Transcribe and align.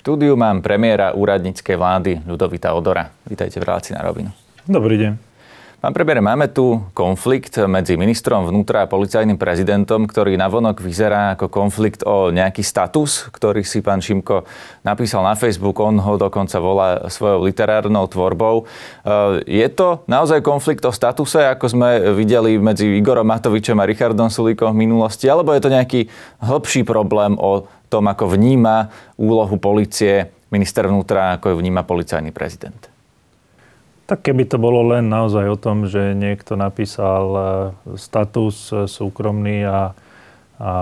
štúdiu 0.00 0.32
mám 0.32 0.64
premiéra 0.64 1.12
úradníckej 1.12 1.76
vlády 1.76 2.24
Ľudovita 2.24 2.72
Odora. 2.72 3.12
Vítajte 3.28 3.60
v 3.60 3.68
relácii 3.68 3.92
na 3.92 4.00
rovinu. 4.00 4.32
Dobrý 4.64 4.96
deň. 4.96 5.28
Pán 5.80 5.96
premiér, 5.96 6.20
máme 6.20 6.48
tu 6.52 6.76
konflikt 6.92 7.56
medzi 7.64 7.96
ministrom 7.96 8.44
vnútra 8.48 8.84
a 8.84 8.88
policajným 8.88 9.40
prezidentom, 9.40 10.04
ktorý 10.04 10.36
navonok 10.36 10.80
vyzerá 10.80 11.36
ako 11.36 11.48
konflikt 11.48 12.04
o 12.04 12.28
nejaký 12.28 12.60
status, 12.60 13.32
ktorý 13.32 13.64
si 13.64 13.80
pán 13.80 14.00
Šimko 14.04 14.44
napísal 14.84 15.24
na 15.24 15.32
Facebook. 15.32 15.76
On 15.80 15.96
ho 15.96 16.20
dokonca 16.20 16.56
volá 16.60 17.08
svojou 17.08 17.48
literárnou 17.48 18.04
tvorbou. 18.12 18.64
E, 18.64 19.44
je 19.48 19.68
to 19.72 20.04
naozaj 20.04 20.44
konflikt 20.44 20.84
o 20.84 20.92
statuse, 20.92 21.40
ako 21.48 21.72
sme 21.72 22.12
videli 22.12 22.60
medzi 22.60 23.00
Igorom 23.00 23.24
Matovičom 23.24 23.80
a 23.80 23.88
Richardom 23.88 24.28
Sulíkom 24.28 24.76
v 24.76 24.84
minulosti, 24.84 25.32
alebo 25.32 25.56
je 25.56 25.64
to 25.64 25.72
nejaký 25.72 26.12
hĺbší 26.44 26.84
problém 26.84 27.40
o 27.40 27.64
tom, 27.90 28.06
ako 28.06 28.38
vníma 28.38 28.88
úlohu 29.18 29.58
policie 29.58 30.30
minister 30.54 30.86
vnútra, 30.86 31.34
ako 31.34 31.50
ju 31.50 31.56
vníma 31.58 31.82
policajný 31.82 32.30
prezident? 32.30 32.90
Tak 34.10 34.26
keby 34.26 34.50
to 34.50 34.58
bolo 34.58 34.82
len 34.90 35.06
naozaj 35.06 35.46
o 35.46 35.54
tom, 35.54 35.86
že 35.86 36.18
niekto 36.18 36.58
napísal 36.58 37.24
e, 37.30 37.42
status 37.94 38.74
e, 38.74 38.90
súkromný 38.90 39.62
a, 39.62 39.94
a 40.58 40.72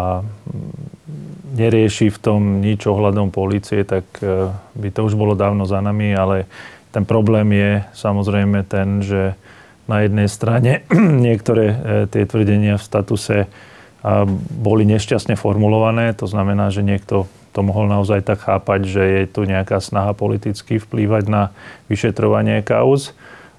nerieši 1.52 2.08
v 2.08 2.18
tom 2.24 2.64
nič 2.64 2.88
ohľadom 2.88 3.28
policie, 3.28 3.84
tak 3.84 4.08
e, 4.24 4.48
by 4.52 4.88
to 4.88 5.04
už 5.04 5.12
bolo 5.12 5.36
dávno 5.36 5.68
za 5.68 5.84
nami, 5.84 6.16
ale 6.16 6.48
ten 6.88 7.04
problém 7.04 7.52
je 7.52 7.84
samozrejme 7.92 8.64
ten, 8.64 9.04
že 9.04 9.36
na 9.84 10.08
jednej 10.08 10.28
strane 10.32 10.88
niektoré 11.28 11.76
tie 12.08 12.24
tvrdenia 12.24 12.80
v 12.80 12.86
statuse 12.88 13.44
boli 14.54 14.86
nešťastne 14.86 15.34
formulované, 15.34 16.14
to 16.14 16.30
znamená, 16.30 16.70
že 16.70 16.86
niekto 16.86 17.26
to 17.50 17.60
mohol 17.66 17.90
naozaj 17.90 18.22
tak 18.22 18.46
chápať, 18.46 18.80
že 18.86 19.02
je 19.02 19.22
tu 19.26 19.42
nejaká 19.42 19.82
snaha 19.82 20.14
politicky 20.14 20.78
vplývať 20.78 21.26
na 21.26 21.42
vyšetrovanie 21.90 22.62
kauz. 22.62 23.16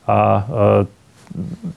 A 0.08 0.18
e, 0.18 0.42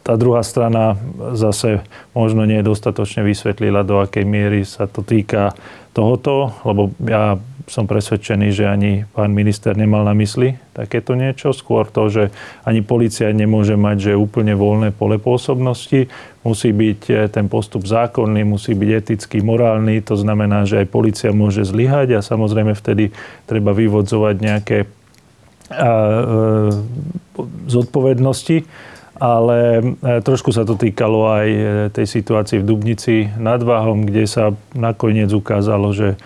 tá 0.06 0.14
druhá 0.14 0.46
strana 0.46 0.94
zase 1.34 1.82
možno 2.14 2.46
nie 2.46 2.62
dostatočne 2.62 3.26
vysvetlila, 3.26 3.82
do 3.82 4.00
akej 4.00 4.24
miery 4.24 4.62
sa 4.62 4.86
to 4.86 5.02
týka 5.02 5.52
tohoto, 5.92 6.56
lebo 6.64 6.94
ja 7.04 7.36
som 7.68 7.86
presvedčený, 7.86 8.48
že 8.50 8.64
ani 8.66 9.04
pán 9.06 9.30
minister 9.30 9.74
nemal 9.74 10.02
na 10.02 10.14
mysli 10.18 10.58
takéto 10.72 11.14
niečo. 11.14 11.54
Skôr 11.54 11.86
to, 11.90 12.08
že 12.08 12.24
ani 12.66 12.80
policia 12.80 13.30
nemôže 13.30 13.76
mať, 13.78 14.12
že 14.12 14.12
úplne 14.18 14.56
voľné 14.56 14.90
pole 14.90 15.20
pôsobnosti. 15.20 16.08
Musí 16.42 16.70
byť 16.74 17.00
e, 17.10 17.14
ten 17.30 17.46
postup 17.46 17.86
zákonný, 17.86 18.42
musí 18.42 18.74
byť 18.74 18.90
etický, 18.90 19.44
morálny. 19.44 20.02
To 20.08 20.18
znamená, 20.18 20.64
že 20.64 20.82
aj 20.82 20.92
policia 20.92 21.30
môže 21.30 21.62
zlyhať 21.62 22.18
a 22.18 22.24
samozrejme 22.24 22.74
vtedy 22.74 23.14
treba 23.46 23.70
vyvodzovať 23.76 24.34
nejaké 24.40 24.78
a, 24.82 24.86
a, 24.86 25.90
e, 26.26 27.40
zodpovednosti 27.70 28.90
ale 29.22 29.94
trošku 30.02 30.50
sa 30.50 30.66
to 30.66 30.74
týkalo 30.74 31.30
aj 31.30 31.48
tej 31.94 32.06
situácii 32.10 32.58
v 32.58 32.66
Dubnici 32.66 33.30
nad 33.38 33.62
Váhom, 33.62 34.02
kde 34.02 34.26
sa 34.26 34.50
nakoniec 34.74 35.30
ukázalo, 35.30 35.94
že 35.94 36.18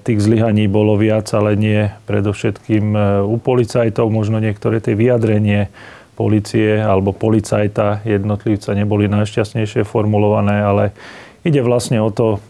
tých 0.00 0.20
zlyhaní 0.24 0.72
bolo 0.72 0.96
viac, 0.96 1.28
ale 1.36 1.52
nie 1.52 1.92
predovšetkým 2.08 2.96
e, 2.96 3.00
u 3.28 3.36
policajtov. 3.36 4.08
Možno 4.08 4.40
niektoré 4.40 4.80
tie 4.80 4.96
vyjadrenie 4.96 5.68
policie 6.16 6.80
alebo 6.80 7.12
policajta 7.12 8.00
jednotlivca 8.08 8.72
neboli 8.72 9.08
najšťastnejšie 9.12 9.84
formulované, 9.84 10.64
ale 10.64 10.84
ide 11.44 11.60
vlastne 11.60 12.00
o 12.00 12.08
to, 12.08 12.40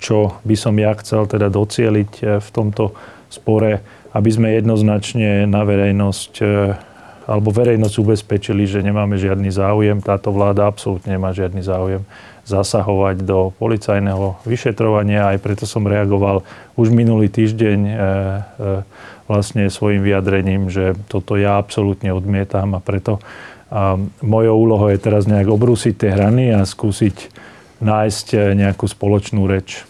čo 0.00 0.40
by 0.44 0.56
som 0.56 0.76
ja 0.80 0.92
chcel 0.96 1.28
teda 1.28 1.52
docieliť 1.52 2.12
e, 2.24 2.24
v 2.40 2.48
tomto 2.48 2.96
spore, 3.28 3.84
aby 4.16 4.30
sme 4.32 4.56
jednoznačne 4.56 5.44
na 5.44 5.68
verejnosť 5.68 6.32
alebo 7.28 7.52
verejnosť 7.52 8.00
ubezpečili, 8.00 8.64
že 8.64 8.80
nemáme 8.80 9.20
žiadny 9.20 9.52
záujem. 9.52 10.00
Táto 10.00 10.32
vláda 10.32 10.64
absolútne 10.64 11.12
nemá 11.12 11.28
žiadny 11.36 11.60
záujem 11.60 12.00
zasahovať 12.48 13.28
do 13.28 13.52
policajného 13.60 14.40
vyšetrovania. 14.48 15.36
Aj 15.36 15.38
preto 15.38 15.68
som 15.68 15.84
reagoval 15.84 16.42
už 16.80 16.88
minulý 16.88 17.28
týždeň 17.28 17.78
e, 17.84 17.92
e, 17.92 18.00
vlastne 19.28 19.68
svojim 19.68 20.00
vyjadrením, 20.00 20.72
že 20.72 20.96
toto 21.12 21.36
ja 21.36 21.60
absolútne 21.60 22.10
odmietam 22.16 22.72
a 22.72 22.80
preto 22.80 23.20
a 23.68 24.00
mojou 24.24 24.56
úlohou 24.64 24.88
je 24.88 24.96
teraz 24.96 25.28
nejak 25.28 25.44
obrúsiť 25.52 25.94
tie 26.00 26.10
hrany 26.16 26.56
a 26.56 26.64
skúsiť 26.64 27.28
nájsť 27.84 28.26
e, 28.32 28.38
nejakú 28.56 28.88
spoločnú 28.88 29.44
reč. 29.44 29.84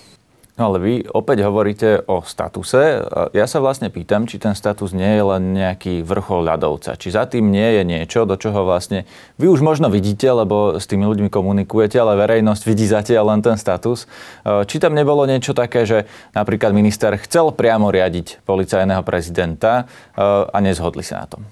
No 0.59 0.75
ale 0.75 0.79
vy 0.83 0.95
opäť 1.15 1.47
hovoríte 1.47 2.03
o 2.11 2.19
statuse. 2.27 3.07
Ja 3.31 3.47
sa 3.47 3.63
vlastne 3.63 3.95
pýtam, 3.95 4.27
či 4.27 4.43
ten 4.43 4.59
status 4.59 4.91
nie 4.91 5.07
je 5.07 5.23
len 5.23 5.55
nejaký 5.55 6.03
vrchol 6.03 6.51
ľadovca. 6.51 6.99
Či 6.99 7.15
za 7.15 7.31
tým 7.31 7.55
nie 7.55 7.79
je 7.79 7.83
niečo, 7.87 8.27
do 8.27 8.35
čoho 8.35 8.67
vlastne 8.67 9.07
vy 9.39 9.47
už 9.47 9.63
možno 9.63 9.87
vidíte, 9.87 10.27
lebo 10.27 10.75
s 10.75 10.91
tými 10.91 11.07
ľuďmi 11.07 11.31
komunikujete, 11.31 11.95
ale 12.03 12.19
verejnosť 12.19 12.63
vidí 12.67 12.91
zatiaľ 12.91 13.39
len 13.39 13.41
ten 13.47 13.55
status. 13.55 14.11
Či 14.43 14.83
tam 14.83 14.99
nebolo 14.99 15.31
niečo 15.31 15.55
také, 15.55 15.87
že 15.87 16.11
napríklad 16.35 16.75
minister 16.75 17.15
chcel 17.23 17.55
priamo 17.55 17.95
riadiť 17.95 18.43
policajného 18.43 19.07
prezidenta 19.07 19.87
a 20.19 20.59
nezhodli 20.59 21.07
sa 21.07 21.23
na 21.23 21.27
tom? 21.31 21.43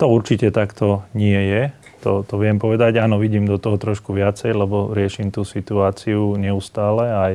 To 0.00 0.08
určite 0.08 0.48
takto 0.48 1.04
nie 1.12 1.36
je. 1.36 1.62
To, 2.08 2.24
to 2.24 2.40
viem 2.40 2.56
povedať. 2.56 3.04
Áno, 3.04 3.20
vidím 3.20 3.44
do 3.44 3.60
toho 3.60 3.76
trošku 3.76 4.16
viacej, 4.16 4.56
lebo 4.56 4.96
riešim 4.96 5.28
tú 5.28 5.44
situáciu 5.44 6.40
neustále 6.40 7.04
aj 7.12 7.34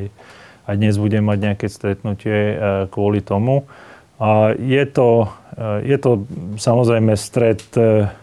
a 0.69 0.78
dnes 0.78 1.02
budem 1.02 1.25
mať 1.25 1.38
nejaké 1.41 1.66
stretnutie 1.66 2.38
e, 2.53 2.56
kvôli 2.94 3.25
tomu. 3.25 3.66
A 4.22 4.53
je 4.53 4.85
to, 4.85 5.34
e, 5.57 5.90
je 5.90 5.97
to 5.97 6.30
samozrejme 6.62 7.18
stred, 7.18 7.66
e, 7.74 8.13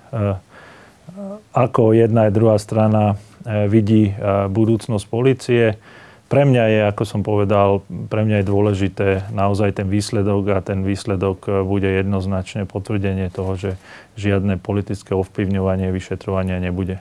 ako 1.51 1.91
jedna 1.91 2.31
aj 2.31 2.37
druhá 2.37 2.57
strana 2.63 3.19
vidí 3.47 4.11
budúcnosť 4.51 5.07
policie. 5.07 5.79
Pre 6.27 6.43
mňa 6.43 6.65
je, 6.67 6.81
ako 6.91 7.03
som 7.07 7.21
povedal, 7.23 7.87
pre 8.11 8.27
mňa 8.27 8.43
je 8.43 8.51
dôležité 8.51 9.09
naozaj 9.31 9.81
ten 9.81 9.89
výsledok 9.89 10.43
a 10.51 10.59
ten 10.61 10.83
výsledok 10.83 11.65
bude 11.65 11.87
jednoznačne 11.87 12.67
potvrdenie 12.67 13.31
toho, 13.31 13.55
že 13.55 13.71
žiadne 14.19 14.59
politické 14.59 15.15
ovplyvňovanie 15.15 15.95
vyšetrovania 15.95 16.59
nebude. 16.59 17.01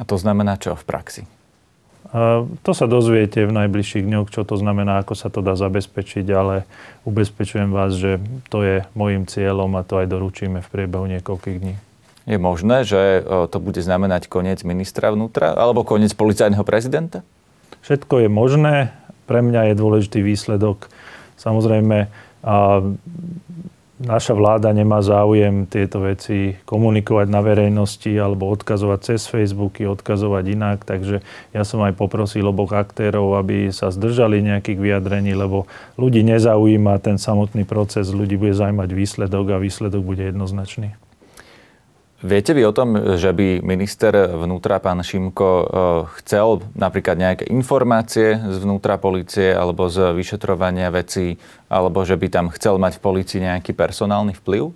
A 0.00 0.02
to 0.08 0.16
znamená 0.16 0.56
čo 0.56 0.72
v 0.74 0.84
praxi? 0.88 1.22
To 2.14 2.70
sa 2.70 2.86
dozviete 2.86 3.42
v 3.42 3.50
najbližších 3.50 4.06
dňoch, 4.06 4.30
čo 4.30 4.46
to 4.46 4.54
znamená, 4.54 5.02
ako 5.02 5.18
sa 5.18 5.34
to 5.34 5.42
dá 5.42 5.58
zabezpečiť, 5.58 6.26
ale 6.30 6.62
ubezpečujem 7.02 7.74
vás, 7.74 7.98
že 7.98 8.22
to 8.46 8.62
je 8.62 8.86
môjim 8.94 9.26
cieľom 9.26 9.74
a 9.74 9.82
to 9.82 9.98
aj 9.98 10.06
doručíme 10.06 10.62
v 10.62 10.70
priebehu 10.70 11.10
niekoľkých 11.10 11.58
dní. 11.58 11.74
Je 12.30 12.38
možné, 12.38 12.86
že 12.86 13.26
to 13.50 13.58
bude 13.58 13.82
znamenať 13.82 14.30
koniec 14.30 14.62
ministra 14.62 15.10
vnútra 15.10 15.58
alebo 15.58 15.82
koniec 15.82 16.14
policajného 16.14 16.62
prezidenta? 16.62 17.26
Všetko 17.82 18.24
je 18.24 18.28
možné. 18.30 18.74
Pre 19.26 19.42
mňa 19.42 19.74
je 19.74 19.74
dôležitý 19.74 20.22
výsledok. 20.22 20.86
Samozrejme, 21.34 22.06
naša 24.04 24.36
vláda 24.36 24.70
nemá 24.70 25.00
záujem 25.00 25.64
tieto 25.66 26.04
veci 26.04 26.56
komunikovať 26.68 27.26
na 27.28 27.40
verejnosti 27.40 28.12
alebo 28.14 28.48
odkazovať 28.52 29.00
cez 29.02 29.26
Facebooky, 29.26 29.88
odkazovať 29.88 30.44
inak. 30.54 30.78
Takže 30.84 31.24
ja 31.52 31.62
som 31.64 31.82
aj 31.82 31.96
poprosil 31.96 32.44
oboch 32.46 32.72
aktérov, 32.72 33.36
aby 33.40 33.72
sa 33.72 33.88
zdržali 33.90 34.44
nejakých 34.44 34.78
vyjadrení, 34.78 35.32
lebo 35.34 35.66
ľudí 35.96 36.22
nezaujíma 36.22 37.00
ten 37.00 37.16
samotný 37.16 37.64
proces, 37.64 38.12
ľudí 38.12 38.36
bude 38.36 38.54
zaujímať 38.54 38.88
výsledok 38.92 39.56
a 39.56 39.62
výsledok 39.62 40.02
bude 40.04 40.22
jednoznačný. 40.28 41.03
Viete 42.24 42.56
vy 42.56 42.64
o 42.64 42.72
tom, 42.72 42.96
že 43.20 43.36
by 43.36 43.60
minister 43.60 44.16
vnútra, 44.32 44.80
pán 44.80 45.04
Šimko, 45.04 45.50
eh, 45.52 45.66
chcel 46.24 46.64
napríklad 46.72 47.20
nejaké 47.20 47.44
informácie 47.52 48.40
z 48.40 48.56
vnútra 48.64 48.96
policie 48.96 49.52
alebo 49.52 49.92
z 49.92 50.16
vyšetrovania 50.16 50.88
vecí, 50.88 51.36
alebo 51.68 52.00
že 52.08 52.16
by 52.16 52.26
tam 52.32 52.46
chcel 52.48 52.80
mať 52.80 52.96
v 52.96 53.04
policii 53.04 53.40
nejaký 53.44 53.76
personálny 53.76 54.32
vplyv? 54.40 54.72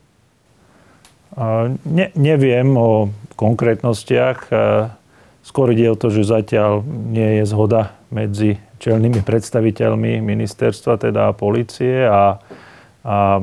Ne, 1.86 2.10
neviem 2.18 2.66
o 2.74 3.14
konkrétnostiach. 3.38 4.50
Skôr 5.46 5.66
ide 5.70 5.86
o 5.88 5.96
to, 5.96 6.10
že 6.10 6.26
zatiaľ 6.26 6.82
nie 6.84 7.40
je 7.40 7.44
zhoda 7.46 7.94
medzi 8.10 8.58
čelnými 8.82 9.22
predstaviteľmi 9.22 10.18
ministerstva, 10.18 10.98
teda 10.98 11.32
policie 11.38 12.04
a, 12.04 12.42
a 13.06 13.38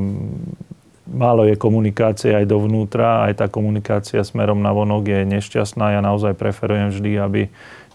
málo 1.06 1.46
je 1.46 1.56
komunikácie 1.57 2.34
aj 2.34 2.50
dovnútra, 2.50 3.30
aj 3.30 3.34
tá 3.42 3.46
komunikácia 3.48 4.25
smerom 4.25 4.62
na 4.62 4.74
vonok 4.74 5.06
je 5.06 5.19
nešťastná. 5.25 5.94
Ja 5.96 6.02
naozaj 6.02 6.34
preferujem 6.34 6.90
vždy, 6.90 7.12
aby 7.22 7.42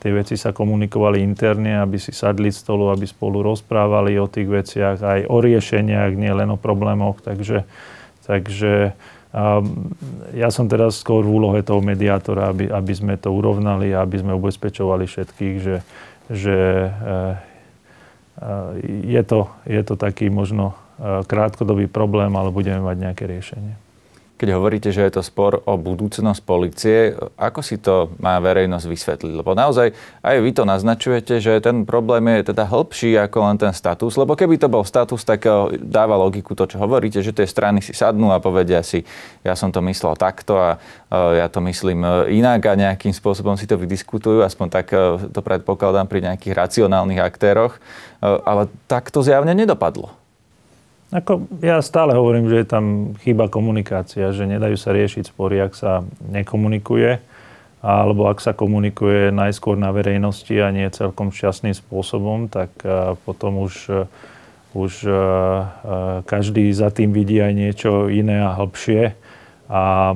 tie 0.01 0.11
veci 0.15 0.39
sa 0.39 0.55
komunikovali 0.55 1.21
interne, 1.21 1.77
aby 1.83 2.01
si 2.01 2.15
sadli 2.15 2.49
stolu, 2.55 2.89
aby 2.89 3.05
spolu 3.05 3.45
rozprávali 3.45 4.17
o 4.17 4.31
tých 4.31 4.49
veciach, 4.49 4.97
aj 5.03 5.21
o 5.29 5.37
riešeniach, 5.43 6.17
nie 6.17 6.33
len 6.33 6.49
o 6.49 6.59
problémoch. 6.59 7.21
Takže, 7.21 7.69
takže 8.25 8.97
ja 10.35 10.49
som 10.51 10.67
teraz 10.67 10.99
skôr 10.99 11.23
v 11.23 11.39
úlohe 11.39 11.61
toho 11.63 11.79
mediátora, 11.79 12.51
aby, 12.51 12.67
aby 12.67 12.93
sme 12.97 13.15
to 13.15 13.31
urovnali 13.31 13.95
a 13.95 14.03
aby 14.03 14.19
sme 14.19 14.35
ubezpečovali 14.35 15.07
všetkých, 15.07 15.57
že, 15.63 15.77
že 16.27 16.59
e, 16.59 17.15
e, 18.43 18.55
je, 19.07 19.23
to, 19.23 19.47
je 19.71 19.83
to 19.87 19.95
taký 19.95 20.33
možno 20.33 20.75
krátkodobý 21.01 21.89
problém, 21.89 22.33
ale 22.37 22.53
budeme 22.53 22.85
mať 22.85 22.97
nejaké 23.01 23.25
riešenie. 23.25 23.91
Keď 24.41 24.57
hovoríte, 24.57 24.89
že 24.89 25.05
je 25.05 25.13
to 25.13 25.21
spor 25.21 25.61
o 25.69 25.77
budúcnosť 25.77 26.41
policie, 26.49 27.13
ako 27.37 27.61
si 27.61 27.77
to 27.77 28.09
má 28.25 28.41
verejnosť 28.41 28.89
vysvetliť? 28.89 29.33
Lebo 29.37 29.53
naozaj 29.53 29.93
aj 30.25 30.37
vy 30.41 30.51
to 30.57 30.65
naznačujete, 30.65 31.45
že 31.45 31.61
ten 31.61 31.85
problém 31.85 32.25
je 32.41 32.49
teda 32.49 32.65
hĺbší 32.65 33.21
ako 33.21 33.37
len 33.45 33.61
ten 33.61 33.77
status. 33.77 34.17
Lebo 34.17 34.33
keby 34.33 34.57
to 34.57 34.73
bol 34.73 34.81
status, 34.81 35.29
tak 35.29 35.45
eh, 35.45 35.77
dáva 35.77 36.17
logiku 36.17 36.57
to, 36.57 36.65
čo 36.65 36.81
hovoríte, 36.81 37.21
že 37.21 37.37
tie 37.37 37.45
strany 37.45 37.85
si 37.85 37.93
sadnú 37.93 38.33
a 38.33 38.41
povedia 38.41 38.81
si, 38.81 39.05
ja 39.45 39.53
som 39.53 39.69
to 39.69 39.85
myslel 39.85 40.17
takto 40.17 40.57
a 40.57 40.81
eh, 40.81 41.45
ja 41.45 41.53
to 41.53 41.61
myslím 41.61 42.01
inak 42.33 42.65
a 42.65 42.81
nejakým 42.81 43.13
spôsobom 43.13 43.61
si 43.61 43.69
to 43.69 43.77
vydiskutujú, 43.77 44.41
aspoň 44.41 44.67
tak 44.73 44.89
to 45.37 45.41
predpokladám 45.45 46.09
pri 46.09 46.25
nejakých 46.25 46.57
racionálnych 46.57 47.21
aktéroch. 47.21 47.77
Ale 48.21 48.73
tak 48.89 49.13
to 49.13 49.21
zjavne 49.21 49.53
nedopadlo. 49.53 50.17
Ako 51.11 51.51
ja 51.59 51.83
stále 51.83 52.15
hovorím, 52.15 52.47
že 52.47 52.63
je 52.63 52.71
tam 52.71 53.19
chyba 53.27 53.51
komunikácia, 53.51 54.31
že 54.31 54.47
nedajú 54.47 54.79
sa 54.79 54.95
riešiť 54.95 55.35
spory, 55.35 55.59
ak 55.59 55.75
sa 55.75 56.07
nekomunikuje, 56.31 57.19
alebo 57.83 58.31
ak 58.31 58.39
sa 58.39 58.55
komunikuje 58.55 59.35
najskôr 59.35 59.75
na 59.75 59.91
verejnosti 59.91 60.55
a 60.63 60.71
nie 60.71 60.87
celkom 60.95 61.35
šťastným 61.35 61.75
spôsobom, 61.75 62.47
tak 62.47 62.71
potom 63.27 63.59
už, 63.59 64.07
už 64.71 64.93
každý 66.31 66.71
za 66.71 66.95
tým 66.95 67.11
vidí 67.11 67.43
aj 67.43 67.53
niečo 67.59 68.07
iné 68.07 68.47
a 68.47 68.55
hlbšie. 68.55 69.19
A 69.67 70.15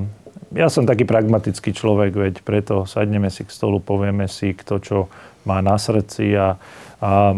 ja 0.55 0.69
som 0.70 0.87
taký 0.87 1.02
pragmatický 1.02 1.75
človek, 1.75 2.14
veď 2.14 2.35
preto 2.46 2.87
sadneme 2.87 3.35
si 3.35 3.43
k 3.43 3.50
stolu, 3.50 3.82
povieme 3.82 4.31
si, 4.31 4.55
kto 4.55 4.75
čo 4.79 4.99
má 5.44 5.61
na 5.61 5.76
srdci 5.76 6.35
a, 6.37 6.56
a 7.00 7.37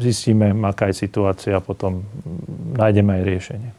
zistíme, 0.00 0.52
aká 0.64 0.92
je 0.92 1.08
situácia 1.08 1.58
a 1.58 1.64
potom 1.64 2.04
nájdeme 2.76 3.20
aj 3.20 3.22
riešenie. 3.24 3.70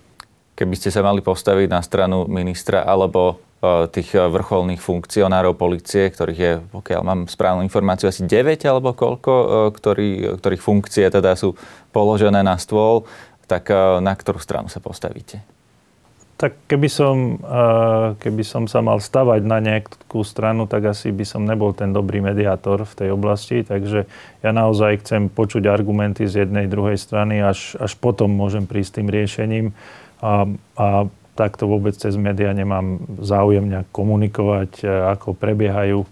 Keby 0.53 0.75
ste 0.77 0.93
sa 0.93 1.01
mali 1.01 1.25
postaviť 1.25 1.65
na 1.65 1.81
stranu 1.81 2.29
ministra 2.29 2.85
alebo 2.85 3.41
e, 3.61 3.89
tých 3.89 4.13
e, 4.13 4.21
vrcholných 4.21 4.77
funkcionárov 4.77 5.57
policie, 5.57 6.13
ktorých 6.13 6.39
je, 6.39 6.53
pokiaľ 6.69 7.01
mám 7.01 7.19
správnu 7.25 7.65
informáciu, 7.65 8.05
asi 8.05 8.21
9 8.29 8.61
alebo 8.69 8.93
koľko, 8.93 9.33
e, 9.33 9.45
ktorý, 9.73 10.09
ktorých 10.37 10.61
funkcie 10.61 11.09
teda 11.09 11.33
sú 11.33 11.57
položené 11.89 12.45
na 12.45 12.53
stôl, 12.61 13.09
tak 13.49 13.67
na 13.99 14.15
ktorú 14.15 14.39
stranu 14.39 14.71
sa 14.71 14.79
postavíte? 14.79 15.43
Tak 16.33 16.65
keby 16.67 16.89
som, 16.89 17.39
keby 18.19 18.43
som 18.43 18.65
sa 18.67 18.83
mal 18.83 18.99
stavať 18.99 19.41
na 19.47 19.63
nejakú 19.63 20.25
stranu, 20.27 20.67
tak 20.67 20.91
asi 20.91 21.13
by 21.13 21.23
som 21.23 21.47
nebol 21.47 21.71
ten 21.71 21.93
dobrý 21.93 22.19
mediátor 22.19 22.83
v 22.83 22.93
tej 22.99 23.09
oblasti. 23.15 23.63
Takže 23.63 24.09
ja 24.43 24.51
naozaj 24.51 25.05
chcem 25.05 25.31
počuť 25.31 25.69
argumenty 25.69 26.27
z 26.27 26.43
jednej, 26.43 26.67
druhej 26.67 26.99
strany, 26.99 27.39
až, 27.39 27.77
až 27.79 27.95
potom 27.95 28.33
môžem 28.33 28.67
prísť 28.67 28.99
tým 28.99 29.07
riešením. 29.13 29.65
A, 30.19 30.49
a 30.75 30.87
takto 31.37 31.69
vôbec 31.69 31.95
cez 31.95 32.17
médiá 32.19 32.51
nemám 32.51 32.99
záujem 33.23 33.63
nejak 33.69 33.87
komunikovať, 33.93 34.83
ako 35.15 35.37
prebiehajú 35.37 36.03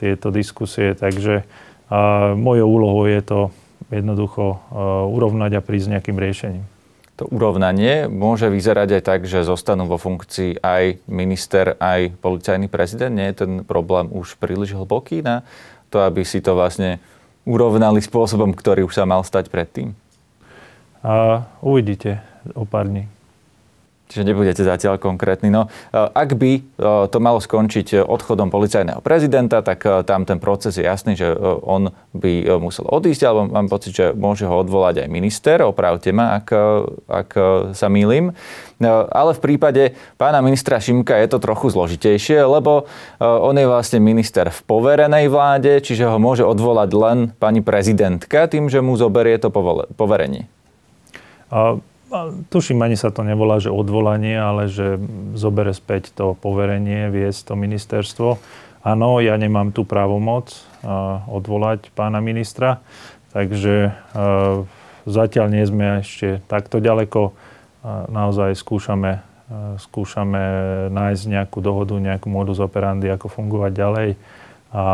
tieto 0.00 0.34
diskusie. 0.34 0.98
Takže 0.98 1.46
mojou 2.34 2.68
úlohou 2.68 3.06
je 3.06 3.22
to 3.22 3.40
jednoducho 3.92 4.58
urovnať 5.14 5.60
a 5.60 5.64
prísť 5.64 5.94
nejakým 5.94 6.18
riešením 6.18 6.75
to 7.16 7.24
urovnanie 7.32 8.12
môže 8.12 8.52
vyzerať 8.52 9.00
aj 9.00 9.02
tak, 9.02 9.20
že 9.24 9.48
zostanú 9.48 9.88
vo 9.88 9.96
funkcii 9.96 10.60
aj 10.60 11.00
minister, 11.08 11.72
aj 11.80 12.12
policajný 12.20 12.68
prezident? 12.68 13.16
Nie 13.16 13.32
je 13.32 13.48
ten 13.48 13.52
problém 13.64 14.12
už 14.12 14.36
príliš 14.36 14.76
hlboký 14.76 15.24
na 15.24 15.40
to, 15.88 16.04
aby 16.04 16.28
si 16.28 16.44
to 16.44 16.52
vlastne 16.52 17.00
urovnali 17.48 18.04
spôsobom, 18.04 18.52
ktorý 18.52 18.84
už 18.84 19.00
sa 19.00 19.08
mal 19.08 19.24
stať 19.24 19.48
predtým? 19.48 19.96
A 21.00 21.46
uvidíte 21.64 22.20
o 22.52 22.68
pár 22.68 22.84
dní. 22.84 23.08
Čiže 24.06 24.22
nebudete 24.22 24.62
zatiaľ 24.62 25.02
konkrétny. 25.02 25.50
No, 25.50 25.66
e, 25.66 25.98
ak 25.98 26.38
by 26.38 26.52
e, 26.56 26.60
to 27.10 27.18
malo 27.18 27.42
skončiť 27.42 28.06
odchodom 28.06 28.54
policajného 28.54 29.02
prezidenta, 29.02 29.60
tak 29.66 29.82
tam 30.06 30.22
ten 30.22 30.38
proces 30.38 30.78
je 30.78 30.84
jasný, 30.86 31.18
že 31.18 31.34
on 31.62 31.90
by 32.14 32.58
musel 32.62 32.86
odísť, 32.86 33.22
alebo 33.26 33.50
mám 33.50 33.66
pocit, 33.66 33.92
že 33.92 34.06
môže 34.14 34.46
ho 34.46 34.54
odvolať 34.62 35.04
aj 35.04 35.08
minister, 35.10 35.58
opravte 35.62 36.14
ma, 36.14 36.38
ak, 36.40 36.48
ak 37.06 37.30
sa 37.74 37.86
mýlim. 37.90 38.32
Ale 38.84 39.32
v 39.32 39.40
prípade 39.40 39.96
pána 40.20 40.44
ministra 40.44 40.76
Šimka 40.76 41.16
je 41.16 41.28
to 41.32 41.38
trochu 41.40 41.72
zložitejšie, 41.72 42.44
lebo 42.44 42.84
on 43.20 43.56
je 43.56 43.64
vlastne 43.64 44.04
minister 44.04 44.52
v 44.52 44.60
poverenej 44.68 45.32
vláde, 45.32 45.80
čiže 45.80 46.04
ho 46.04 46.20
môže 46.20 46.44
odvolať 46.44 46.90
len 46.92 47.18
pani 47.40 47.64
prezidentka 47.64 48.44
tým, 48.48 48.68
že 48.68 48.84
mu 48.84 48.96
zoberie 49.00 49.40
to 49.40 49.48
poverenie. 49.96 50.48
A 51.48 51.80
tuším, 52.52 52.82
ani 52.82 52.94
sa 52.94 53.10
to 53.10 53.26
nevolá, 53.26 53.58
že 53.58 53.74
odvolanie, 53.74 54.38
ale 54.38 54.70
že 54.70 55.00
zobere 55.34 55.74
späť 55.74 56.14
to 56.14 56.38
poverenie, 56.38 57.10
viesť 57.10 57.50
to 57.50 57.54
ministerstvo. 57.58 58.38
Áno, 58.86 59.18
ja 59.18 59.34
nemám 59.34 59.74
tú 59.74 59.82
právomoc 59.82 60.54
odvolať 61.26 61.90
pána 61.98 62.22
ministra, 62.22 62.78
takže 63.34 63.90
zatiaľ 65.02 65.46
nie 65.50 65.64
sme 65.66 66.06
ešte 66.06 66.38
takto 66.46 66.78
ďaleko. 66.78 67.34
Naozaj 68.06 68.54
skúšame, 68.54 69.26
skúšame 69.82 70.42
nájsť 70.94 71.24
nejakú 71.26 71.58
dohodu, 71.58 71.98
nejakú 71.98 72.30
modus 72.30 72.62
operandi, 72.62 73.10
ako 73.10 73.26
fungovať 73.26 73.72
ďalej. 73.74 74.08
A, 74.70 74.78
a 74.78 74.84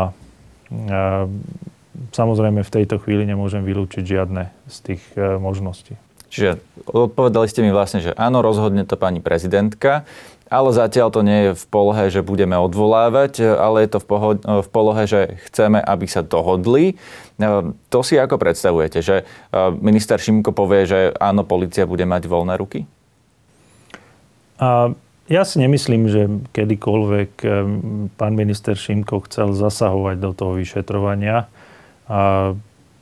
samozrejme 2.13 2.65
v 2.65 2.73
tejto 2.73 2.97
chvíli 3.01 3.25
nemôžem 3.25 3.61
vylúčiť 3.61 4.03
žiadne 4.05 4.49
z 4.69 4.77
tých 4.81 5.03
e, 5.17 5.37
možností. 5.41 5.97
Čiže 6.33 6.57
odpovedali 6.89 7.45
ste 7.45 7.61
mi 7.61 7.69
vlastne, 7.69 8.01
že 8.01 8.17
áno, 8.17 8.41
rozhodne 8.41 8.89
to 8.89 8.97
pani 8.97 9.21
prezidentka, 9.21 10.01
ale 10.49 10.73
zatiaľ 10.73 11.13
to 11.13 11.21
nie 11.21 11.39
je 11.45 11.51
v 11.53 11.65
polohe, 11.69 12.09
že 12.09 12.25
budeme 12.25 12.57
odvolávať, 12.57 13.53
ale 13.53 13.85
je 13.85 13.89
to 13.93 13.99
v, 14.01 14.05
poho- 14.09 14.41
v 14.41 14.69
polohe, 14.73 15.05
že 15.05 15.37
chceme, 15.49 15.77
aby 15.77 16.05
sa 16.09 16.25
dohodli. 16.25 16.97
To 17.89 17.99
si 18.01 18.17
ako 18.17 18.41
predstavujete, 18.41 18.99
že 19.05 19.29
minister 19.77 20.17
Šimko 20.17 20.53
povie, 20.53 20.89
že 20.89 20.99
áno, 21.21 21.45
policia 21.45 21.85
bude 21.85 22.05
mať 22.09 22.25
voľné 22.25 22.57
ruky? 22.57 22.89
A 24.57 24.93
ja 25.29 25.41
si 25.45 25.61
nemyslím, 25.61 26.03
že 26.09 26.21
kedykoľvek 26.53 27.31
pán 28.17 28.33
minister 28.33 28.73
Šimko 28.73 29.25
chcel 29.29 29.53
zasahovať 29.53 30.17
do 30.17 30.31
toho 30.33 30.53
vyšetrovania. 30.57 31.45
A 32.09 32.53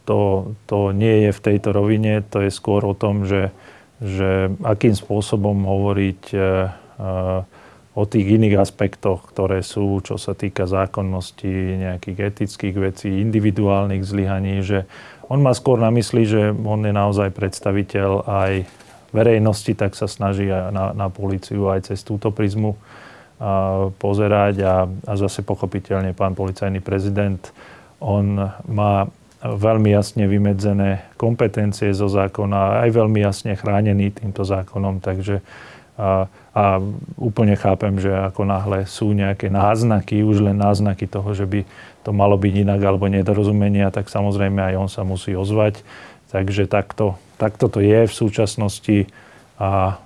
to, 0.05 0.53
to 0.65 0.91
nie 0.91 1.29
je 1.29 1.31
v 1.31 1.43
tejto 1.43 1.69
rovine, 1.71 2.25
to 2.25 2.41
je 2.45 2.51
skôr 2.51 2.81
o 2.85 2.97
tom, 2.97 3.25
že, 3.25 3.53
že 4.01 4.49
akým 4.65 4.97
spôsobom 4.97 5.65
hovoriť 5.65 6.21
e, 6.33 6.37
e, 6.37 6.43
o 7.91 8.03
tých 8.07 8.27
iných 8.39 8.55
aspektoch, 8.55 9.27
ktoré 9.29 9.61
sú, 9.61 9.99
čo 10.01 10.15
sa 10.15 10.31
týka 10.31 10.63
zákonnosti, 10.65 11.51
nejakých 11.83 12.17
etických 12.33 12.75
vecí, 12.79 13.09
individuálnych 13.19 14.01
zlyhaní, 14.01 14.63
že 14.63 14.87
on 15.27 15.43
má 15.43 15.51
skôr 15.51 15.79
na 15.79 15.91
mysli, 15.91 16.23
že 16.27 16.51
on 16.51 16.83
je 16.83 16.93
naozaj 16.95 17.31
predstaviteľ 17.35 18.09
aj 18.27 18.51
verejnosti, 19.11 19.75
tak 19.75 19.95
sa 19.95 20.07
snaží 20.07 20.47
na, 20.47 20.95
na 20.95 21.07
policiu 21.11 21.67
aj 21.67 21.91
cez 21.91 21.99
túto 22.03 22.31
prizmu 22.31 22.79
a, 23.37 23.91
pozerať 23.99 24.55
a, 24.63 24.75
a 24.87 25.13
zase 25.19 25.43
pochopiteľne 25.43 26.15
pán 26.15 26.31
policajný 26.31 26.79
prezident, 26.79 27.43
on 27.99 28.39
má 28.71 29.11
veľmi 29.41 29.89
jasne 29.89 30.29
vymedzené 30.29 31.09
kompetencie 31.17 31.89
zo 31.97 32.05
zákona, 32.05 32.85
aj 32.85 32.89
veľmi 32.93 33.19
jasne 33.25 33.57
chránený 33.57 34.13
týmto 34.13 34.45
zákonom, 34.45 35.01
takže 35.01 35.41
a, 36.01 36.25
a 36.55 36.65
úplne 37.19 37.53
chápem, 37.57 37.97
že 38.01 38.09
ako 38.09 38.47
náhle 38.47 38.89
sú 38.89 39.13
nejaké 39.13 39.51
náznaky, 39.51 40.25
už 40.25 40.41
len 40.45 40.57
náznaky 40.57 41.05
toho, 41.05 41.35
že 41.35 41.45
by 41.45 41.61
to 42.01 42.09
malo 42.15 42.39
byť 42.39 42.53
inak 42.65 42.81
alebo 42.81 43.05
nedorozumenia, 43.05 43.93
tak 43.93 44.09
samozrejme 44.09 44.61
aj 44.61 44.75
on 44.77 44.89
sa 44.89 45.05
musí 45.05 45.37
ozvať. 45.37 45.85
Takže 46.31 46.65
takto, 46.65 47.19
takto 47.35 47.67
to 47.67 47.83
je 47.83 48.07
v 48.07 48.13
súčasnosti 48.13 49.11
a 49.59 49.99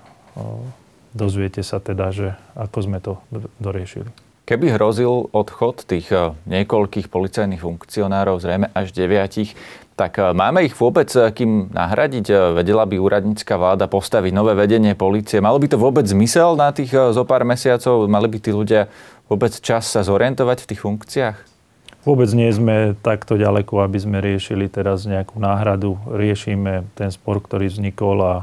dozviete 1.16 1.64
sa 1.64 1.80
teda, 1.80 2.12
že 2.12 2.28
ako 2.58 2.78
sme 2.82 3.00
to 3.00 3.22
doriešili. 3.62 4.25
Keby 4.46 4.78
hrozil 4.78 5.34
odchod 5.34 5.90
tých 5.90 6.14
eh, 6.14 6.38
niekoľkých 6.46 7.10
policajných 7.10 7.66
funkcionárov, 7.66 8.38
zrejme 8.38 8.70
až 8.78 8.94
deviatich, 8.94 9.58
tak 9.98 10.22
eh, 10.22 10.38
máme 10.38 10.62
ich 10.62 10.78
vôbec 10.78 11.10
eh, 11.18 11.34
kým 11.34 11.74
nahradiť? 11.74 12.54
Vedela 12.54 12.86
by 12.86 13.02
úradnícka 13.02 13.58
vláda 13.58 13.90
postaviť 13.90 14.30
nové 14.30 14.54
vedenie 14.54 14.94
policie? 14.94 15.42
Malo 15.42 15.58
by 15.58 15.74
to 15.74 15.82
vôbec 15.82 16.06
zmysel 16.06 16.54
na 16.54 16.70
tých 16.70 16.94
zo 16.94 17.26
pár 17.26 17.42
mesiacov? 17.42 18.06
Mali 18.06 18.30
by 18.30 18.38
tí 18.38 18.54
ľudia 18.54 18.86
vôbec 19.26 19.50
čas 19.58 19.90
sa 19.90 20.06
zorientovať 20.06 20.62
v 20.62 20.70
tých 20.70 20.82
funkciách? 20.86 21.38
Vôbec 22.06 22.30
nie 22.38 22.54
sme 22.54 22.94
takto 23.02 23.34
ďaleko, 23.34 23.82
aby 23.82 23.98
sme 23.98 24.22
riešili 24.22 24.70
teraz 24.70 25.10
nejakú 25.10 25.42
náhradu. 25.42 25.98
Riešime 26.06 26.86
ten 26.94 27.10
spor, 27.10 27.42
ktorý 27.42 27.66
vznikol 27.66 28.22
a, 28.22 28.36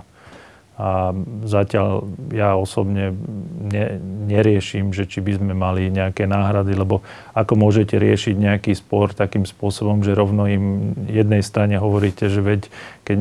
A 0.81 1.13
zatiaľ 1.45 2.09
ja 2.33 2.57
osobne 2.57 3.13
ne, 3.61 4.01
neriešim, 4.25 4.97
že 4.97 5.05
či 5.05 5.21
by 5.21 5.37
sme 5.37 5.53
mali 5.53 5.93
nejaké 5.93 6.25
náhrady, 6.25 6.73
lebo 6.73 7.05
ako 7.37 7.61
môžete 7.61 8.01
riešiť 8.01 8.35
nejaký 8.41 8.73
spor 8.73 9.13
takým 9.13 9.45
spôsobom, 9.45 10.01
že 10.01 10.17
rovno 10.17 10.49
im 10.49 10.97
jednej 11.13 11.45
strane 11.45 11.77
hovoríte, 11.77 12.33
že 12.33 12.41
veď 12.41 12.73
keď 13.05 13.17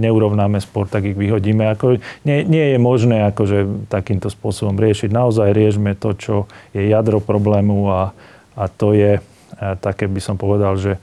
neurovnáme 0.00 0.58
spor, 0.64 0.88
tak 0.88 1.04
ich 1.04 1.18
vyhodíme. 1.20 1.68
Ako, 1.68 2.00
nie, 2.24 2.48
nie 2.48 2.72
je 2.72 2.78
možné 2.80 3.28
akože 3.28 3.88
takýmto 3.92 4.32
spôsobom 4.32 4.80
riešiť. 4.80 5.12
Naozaj 5.12 5.52
riešme 5.52 5.92
to, 6.00 6.16
čo 6.16 6.34
je 6.72 6.88
jadro 6.88 7.20
problému 7.20 7.92
a, 7.92 8.16
a 8.56 8.64
to 8.72 8.96
je, 8.96 9.20
také 9.84 10.08
by 10.08 10.20
som 10.22 10.40
povedal, 10.40 10.80
že 10.80 10.96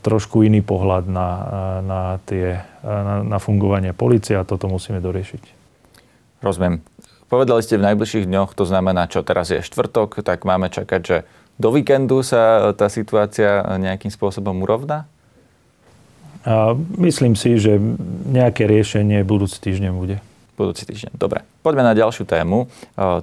trošku 0.00 0.40
iný 0.48 0.64
pohľad 0.64 1.04
na, 1.12 1.30
na, 1.84 2.00
tie, 2.24 2.64
na, 2.80 3.20
na 3.20 3.38
fungovanie 3.38 3.92
policie 3.92 4.34
a 4.34 4.48
toto 4.48 4.64
musíme 4.64 4.98
doriešiť. 5.04 5.42
Rozumiem. 6.40 6.80
Povedali 7.28 7.60
ste 7.60 7.76
v 7.76 7.92
najbližších 7.92 8.24
dňoch, 8.24 8.56
to 8.56 8.64
znamená, 8.64 9.04
čo 9.12 9.20
teraz 9.20 9.52
je 9.52 9.60
štvrtok, 9.60 10.24
tak 10.24 10.48
máme 10.48 10.72
čakať, 10.72 11.00
že 11.04 11.16
do 11.60 11.68
víkendu 11.68 12.24
sa 12.24 12.72
tá 12.72 12.88
situácia 12.88 13.60
nejakým 13.76 14.08
spôsobom 14.08 14.56
urovná? 14.64 15.04
A 16.48 16.72
myslím 16.96 17.36
si, 17.36 17.60
že 17.60 17.76
nejaké 18.30 18.64
riešenie 18.64 19.20
budúci 19.26 19.60
týždeň 19.60 19.92
bude. 19.92 20.16
Budúci 20.56 20.88
týždeň. 20.88 21.18
Dobre. 21.18 21.44
Poďme 21.68 21.84
na 21.84 21.92
ďalšiu 21.92 22.24
tému. 22.24 22.64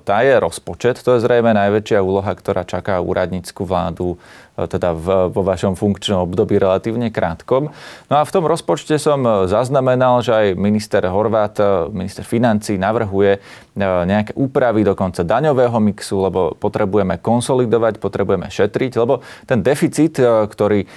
Tá 0.05 0.21
je 0.21 0.37
rozpočet. 0.37 1.01
To 1.01 1.17
je 1.17 1.25
zrejme 1.25 1.49
najväčšia 1.57 1.97
úloha, 1.97 2.29
ktorá 2.29 2.61
čaká 2.61 3.01
úradnícku 3.01 3.65
vládu 3.65 4.21
teda 4.55 4.95
v, 4.95 5.27
vo 5.35 5.41
vašom 5.43 5.75
funkčnom 5.75 6.31
období 6.31 6.55
relatívne 6.55 7.11
krátkom. 7.11 7.75
No 8.07 8.15
a 8.15 8.23
v 8.23 8.31
tom 8.31 8.47
rozpočte 8.47 8.95
som 8.95 9.19
zaznamenal, 9.51 10.23
že 10.23 10.31
aj 10.31 10.47
minister 10.55 11.03
Horvát, 11.11 11.59
minister 11.91 12.23
financí 12.23 12.79
navrhuje 12.79 13.43
nejaké 13.75 14.31
úpravy 14.39 14.87
dokonca 14.87 15.27
daňového 15.27 15.75
mixu, 15.83 16.23
lebo 16.23 16.55
potrebujeme 16.55 17.19
konsolidovať, 17.19 17.99
potrebujeme 17.99 18.47
šetriť, 18.47 18.91
lebo 18.95 19.19
ten 19.43 19.59
deficit, 19.59 20.23
ktorý 20.47 20.87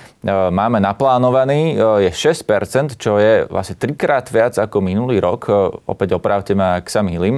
máme 0.55 0.79
naplánovaný, 0.79 1.75
je 2.07 2.11
6%, 2.15 2.95
čo 2.95 3.19
je 3.19 3.43
vlastne 3.51 3.75
trikrát 3.75 4.31
viac 4.31 4.55
ako 4.55 4.79
minulý 4.79 5.19
rok. 5.19 5.51
Opäť 5.91 6.15
opravte 6.15 6.55
ma, 6.55 6.79
ak 6.79 6.87
sa 6.87 7.03
mýlim. 7.03 7.38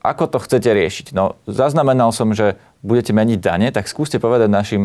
Ako 0.00 0.24
to 0.30 0.38
chcete 0.40 0.68
riešiť? 0.68 1.06
No, 1.12 1.38
zaznamenal 1.44 2.14
som, 2.14 2.32
že 2.32 2.56
budete 2.84 3.16
meniť 3.16 3.38
dane, 3.40 3.68
tak 3.72 3.88
skúste 3.88 4.20
povedať 4.20 4.48
našim 4.52 4.82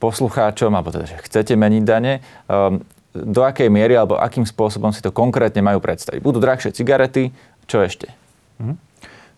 poslucháčom, 0.00 0.72
alebo 0.72 0.90
teda, 0.90 1.06
že 1.06 1.16
chcete 1.20 1.54
meniť 1.54 1.82
dane, 1.84 2.24
um, 2.48 2.80
do 3.10 3.42
akej 3.42 3.68
miery 3.68 3.98
alebo 3.98 4.16
akým 4.16 4.46
spôsobom 4.46 4.94
si 4.94 5.02
to 5.02 5.10
konkrétne 5.10 5.60
majú 5.60 5.82
predstaviť. 5.82 6.22
Budú 6.22 6.38
drahšie 6.38 6.70
cigarety, 6.70 7.34
čo 7.66 7.82
ešte? 7.82 8.10
Mhm. 8.62 8.88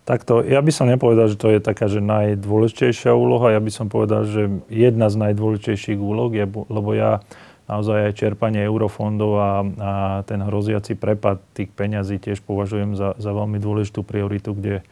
Takto, 0.03 0.43
ja 0.43 0.59
by 0.59 0.67
som 0.67 0.91
nepovedal, 0.91 1.31
že 1.31 1.39
to 1.39 1.47
je 1.47 1.63
taká, 1.63 1.87
že 1.87 2.03
najdôležitejšia 2.03 3.15
úloha. 3.15 3.55
Ja 3.55 3.63
by 3.63 3.71
som 3.71 3.87
povedal, 3.87 4.27
že 4.27 4.51
jedna 4.67 5.07
z 5.07 5.15
najdôležitejších 5.15 5.95
úloh 5.95 6.27
je, 6.27 6.43
lebo 6.43 6.91
ja 6.91 7.23
naozaj 7.67 8.11
aj 8.11 8.19
čerpanie 8.19 8.61
eurofondov 8.67 9.31
a, 9.39 9.51
a 9.63 9.91
ten 10.27 10.43
hroziaci 10.43 10.99
prepad 10.99 11.39
tých 11.55 11.71
peňazí 11.71 12.19
tiež 12.19 12.43
považujem 12.43 12.99
za, 12.99 13.15
za 13.15 13.31
veľmi 13.31 13.57
dôležitú 13.59 14.03
prioritu, 14.03 14.51
kde, 14.51 14.83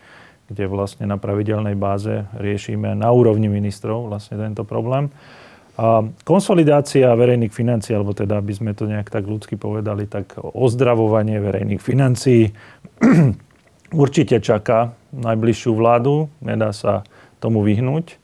kde 0.47 0.65
vlastne 0.71 1.03
na 1.07 1.19
pravidelnej 1.19 1.75
báze 1.75 2.27
riešime 2.39 2.95
na 2.95 3.11
úrovni 3.11 3.51
ministrov 3.51 4.07
vlastne 4.07 4.39
tento 4.39 4.63
problém. 4.63 5.11
A 5.79 6.03
konsolidácia 6.27 7.09
verejných 7.15 7.55
financií, 7.55 7.95
alebo 7.95 8.11
teda, 8.11 8.43
aby 8.43 8.53
sme 8.53 8.71
to 8.75 8.85
nejak 8.85 9.07
tak 9.07 9.23
ľudsky 9.23 9.55
povedali, 9.55 10.03
tak 10.03 10.35
ozdravovanie 10.37 11.39
verejných 11.39 11.79
financií 11.79 12.51
určite 14.03 14.43
čaká 14.43 14.95
najbližšiu 15.15 15.71
vládu, 15.75 16.27
nedá 16.43 16.75
sa 16.75 17.07
tomu 17.39 17.63
vyhnúť. 17.63 18.19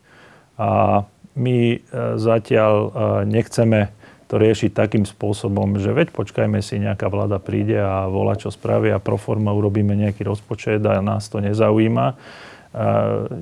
A 0.58 1.04
my 1.38 1.58
e, 1.76 1.78
zatiaľ 2.18 2.74
e, 2.74 2.90
nechceme 3.30 3.94
to 4.28 4.36
riešiť 4.36 4.76
takým 4.76 5.08
spôsobom, 5.08 5.80
že 5.80 5.96
veď 5.96 6.12
počkajme 6.12 6.60
si, 6.60 6.84
nejaká 6.84 7.08
vláda 7.08 7.40
príde 7.40 7.80
a 7.80 8.12
volá, 8.12 8.36
čo 8.36 8.52
spraví 8.52 8.92
a 8.92 9.00
pro 9.00 9.16
forma 9.16 9.56
urobíme 9.56 9.96
nejaký 9.96 10.28
rozpočet 10.28 10.84
a 10.84 11.00
nás 11.00 11.32
to 11.32 11.40
nezaujíma. 11.40 12.20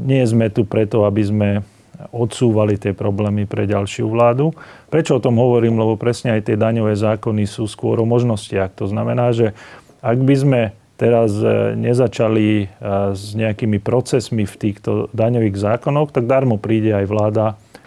Nie 0.06 0.24
sme 0.30 0.54
tu 0.54 0.64
preto, 0.64 1.10
aby 1.10 1.24
sme 1.26 1.50
odsúvali 2.12 2.78
tie 2.78 2.94
problémy 2.94 3.48
pre 3.48 3.66
ďalšiu 3.66 4.06
vládu. 4.12 4.54
Prečo 4.92 5.18
o 5.18 5.24
tom 5.24 5.40
hovorím? 5.40 5.80
Lebo 5.80 5.96
presne 5.98 6.38
aj 6.38 6.52
tie 6.52 6.58
daňové 6.60 6.94
zákony 6.94 7.48
sú 7.48 7.66
skôr 7.66 7.98
o 8.04 8.06
možnostiach. 8.06 8.76
To 8.78 8.86
znamená, 8.86 9.32
že 9.32 9.56
ak 10.04 10.20
by 10.22 10.36
sme 10.36 10.62
teraz 10.96 11.36
e, 11.40 11.76
nezačali 11.76 12.48
e, 12.64 12.66
s 13.16 13.36
nejakými 13.36 13.80
procesmi 13.84 14.48
v 14.48 14.56
týchto 14.56 15.12
daňových 15.12 15.56
zákonoch, 15.56 16.12
tak 16.12 16.28
darmo 16.28 16.56
príde 16.60 16.96
aj 16.96 17.06
vláda 17.08 17.46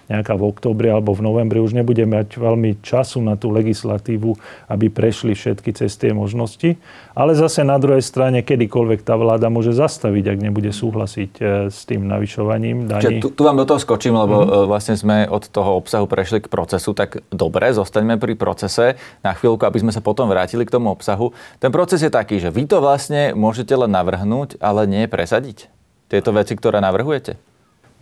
nejaká 0.08 0.34
v 0.34 0.48
októbri 0.48 0.88
alebo 0.88 1.12
v 1.12 1.20
novembri, 1.20 1.60
už 1.60 1.76
nebudeme 1.76 2.18
mať 2.18 2.40
veľmi 2.40 2.80
času 2.80 3.20
na 3.20 3.36
tú 3.36 3.52
legislatívu, 3.52 4.34
aby 4.72 4.88
prešli 4.88 5.36
všetky 5.36 5.76
cez 5.76 5.94
tie 6.00 6.16
možnosti. 6.16 6.80
Ale 7.12 7.36
zase 7.36 7.62
na 7.62 7.76
druhej 7.76 8.00
strane, 8.00 8.40
kedykoľvek 8.40 9.04
tá 9.04 9.14
vláda 9.20 9.52
môže 9.52 9.76
zastaviť, 9.76 10.24
ak 10.34 10.38
nebude 10.40 10.72
súhlasiť 10.72 11.32
e, 11.38 11.42
s 11.68 11.84
tým 11.84 12.08
navyšovaním 12.08 12.88
daní. 12.88 13.20
tu, 13.20 13.28
tu 13.28 13.42
vám 13.44 13.60
do 13.60 13.68
toho 13.68 13.76
skočím, 13.76 14.16
lebo 14.16 14.42
mm-hmm. 14.42 14.66
vlastne 14.66 14.96
sme 14.96 15.28
od 15.28 15.44
toho 15.46 15.76
obsahu 15.76 16.08
prešli 16.08 16.40
k 16.40 16.48
procesu, 16.48 16.96
tak 16.96 17.20
dobre, 17.28 17.68
zostaňme 17.76 18.16
pri 18.16 18.34
procese 18.38 18.96
na 19.20 19.36
chvíľku, 19.36 19.68
aby 19.68 19.78
sme 19.84 19.92
sa 19.92 20.00
potom 20.00 20.30
vrátili 20.32 20.64
k 20.64 20.72
tomu 20.72 20.88
obsahu. 20.88 21.36
Ten 21.60 21.68
proces 21.68 22.00
je 22.00 22.08
taký, 22.08 22.40
že 22.40 22.48
vy 22.48 22.64
to 22.64 22.80
vlastne 22.80 23.36
môžete 23.36 23.76
len 23.76 23.92
navrhnúť, 23.92 24.56
ale 24.62 24.88
nie 24.88 25.04
presadiť. 25.04 25.68
Tieto 26.08 26.32
veci, 26.32 26.56
ktoré 26.56 26.80
navrhujete? 26.80 27.47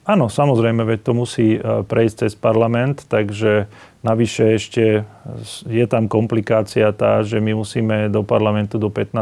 Áno, 0.06 0.30
samozrejme, 0.30 0.86
veď 0.86 1.00
to 1.02 1.12
musí 1.18 1.58
e, 1.58 1.82
prejsť 1.82 2.16
cez 2.22 2.32
parlament, 2.38 3.02
takže 3.10 3.66
navyše 4.06 4.54
ešte 4.54 5.02
je 5.66 5.86
tam 5.90 6.06
komplikácia 6.06 6.94
tá, 6.94 7.26
že 7.26 7.42
my 7.42 7.58
musíme 7.58 8.06
do 8.06 8.22
parlamentu 8.22 8.78
do 8.78 8.86
15. 8.86 9.18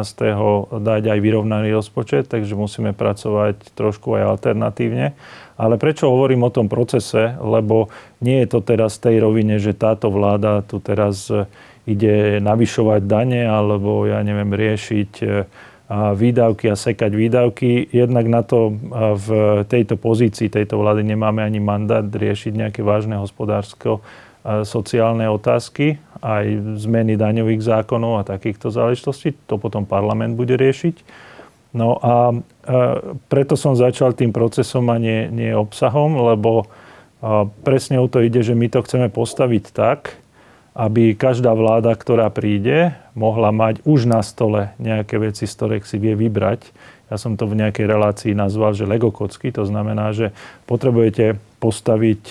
dať 0.84 1.02
aj 1.08 1.18
vyrovnaný 1.24 1.72
rozpočet, 1.72 2.28
takže 2.28 2.52
musíme 2.52 2.92
pracovať 2.92 3.72
trošku 3.72 4.12
aj 4.12 4.36
alternatívne. 4.36 5.16
Ale 5.56 5.80
prečo 5.80 6.12
hovorím 6.12 6.44
o 6.44 6.52
tom 6.52 6.68
procese? 6.68 7.32
Lebo 7.40 7.88
nie 8.20 8.44
je 8.44 8.52
to 8.52 8.60
teraz 8.60 9.00
v 9.00 9.08
tej 9.08 9.16
rovine, 9.24 9.56
že 9.56 9.72
táto 9.72 10.12
vláda 10.12 10.60
tu 10.68 10.84
teraz 10.84 11.32
e, 11.32 11.48
ide 11.88 12.44
navyšovať 12.44 13.08
dane 13.08 13.48
alebo, 13.48 14.04
ja 14.04 14.20
neviem, 14.20 14.52
riešiť 14.52 15.12
e, 15.24 15.28
výdavky 15.92 16.72
a 16.72 16.76
sekať 16.80 17.12
výdavky. 17.12 17.92
Jednak 17.92 18.24
na 18.24 18.40
to 18.40 18.72
v 19.20 19.28
tejto 19.68 20.00
pozícii 20.00 20.48
tejto 20.48 20.80
vlády 20.80 21.04
nemáme 21.04 21.44
ani 21.44 21.60
mandát 21.60 22.04
riešiť 22.04 22.52
nejaké 22.56 22.80
vážne 22.80 23.20
hospodársko 23.20 24.00
sociálne 24.44 25.24
otázky, 25.28 26.00
aj 26.20 26.76
zmeny 26.80 27.16
daňových 27.16 27.64
zákonov 27.64 28.20
a 28.20 28.28
takýchto 28.28 28.72
záležitostí. 28.72 29.36
To 29.48 29.60
potom 29.60 29.84
parlament 29.88 30.36
bude 30.36 30.56
riešiť. 30.56 31.04
No 31.76 32.00
a 32.00 32.32
preto 33.28 33.56
som 33.56 33.76
začal 33.76 34.16
tým 34.16 34.32
procesom 34.32 34.88
a 34.88 34.96
nie, 34.96 35.28
nie 35.32 35.52
obsahom, 35.52 36.16
lebo 36.16 36.68
presne 37.64 38.00
o 38.00 38.06
to 38.08 38.20
ide, 38.20 38.40
že 38.44 38.56
my 38.56 38.68
to 38.68 38.84
chceme 38.84 39.08
postaviť 39.08 39.64
tak, 39.72 40.16
aby 40.74 41.14
každá 41.14 41.54
vláda, 41.54 41.94
ktorá 41.94 42.26
príde, 42.34 42.98
mohla 43.14 43.54
mať 43.54 43.86
už 43.86 44.10
na 44.10 44.26
stole 44.26 44.74
nejaké 44.82 45.22
veci, 45.22 45.46
z 45.46 45.54
ktorých 45.54 45.86
si 45.86 46.02
vie 46.02 46.18
vybrať. 46.18 46.74
Ja 47.08 47.16
som 47.16 47.38
to 47.38 47.46
v 47.46 47.62
nejakej 47.62 47.86
relácii 47.86 48.34
nazval, 48.34 48.74
že 48.74 48.90
Lego 48.90 49.14
kocky. 49.14 49.54
To 49.54 49.62
znamená, 49.62 50.10
že 50.10 50.34
potrebujete 50.66 51.38
postaviť 51.62 52.22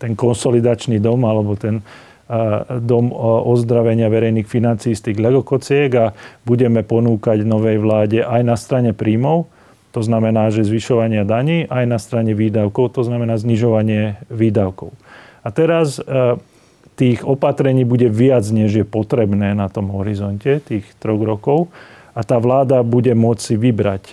ten 0.00 0.16
konsolidačný 0.16 0.96
dom 0.96 1.28
alebo 1.28 1.60
ten 1.60 1.84
dom 2.80 3.12
ozdravenia 3.52 4.08
verejných 4.08 4.48
financií 4.48 4.96
z 4.96 5.12
tých 5.12 5.20
Lego 5.20 5.44
kociek 5.44 5.92
a 5.92 6.16
budeme 6.48 6.80
ponúkať 6.80 7.44
novej 7.44 7.76
vláde 7.84 8.24
aj 8.24 8.42
na 8.48 8.56
strane 8.56 8.96
príjmov, 8.96 9.44
to 9.92 10.00
znamená, 10.00 10.48
že 10.48 10.64
zvyšovanie 10.64 11.28
daní, 11.28 11.68
aj 11.68 11.84
na 11.84 12.00
strane 12.00 12.32
výdavkov, 12.32 12.96
to 12.96 13.04
znamená 13.04 13.36
znižovanie 13.36 14.24
výdavkov. 14.32 14.96
A 15.44 15.52
teraz 15.52 16.00
tých 16.94 17.26
opatrení 17.26 17.82
bude 17.82 18.06
viac, 18.06 18.46
než 18.50 18.70
je 18.82 18.86
potrebné 18.86 19.54
na 19.54 19.66
tom 19.66 19.90
horizonte 19.90 20.62
tých 20.62 20.86
troch 21.02 21.20
rokov 21.20 21.70
a 22.14 22.22
tá 22.22 22.38
vláda 22.38 22.86
bude 22.86 23.10
môcť 23.12 23.58
vybrať. 23.58 24.04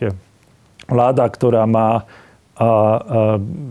Vláda, 0.89 1.29
ktorá 1.29 1.69
má 1.69 2.03
a, 2.61 2.65
a 2.65 2.69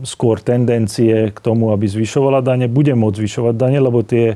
skôr 0.02 0.43
tendencie 0.43 1.31
k 1.31 1.38
tomu, 1.38 1.71
aby 1.71 1.87
zvyšovala 1.87 2.43
dane, 2.43 2.67
bude 2.67 2.95
môcť 2.95 3.19
zvyšovať 3.23 3.55
dane, 3.55 3.79
lebo 3.79 4.02
tie 4.02 4.35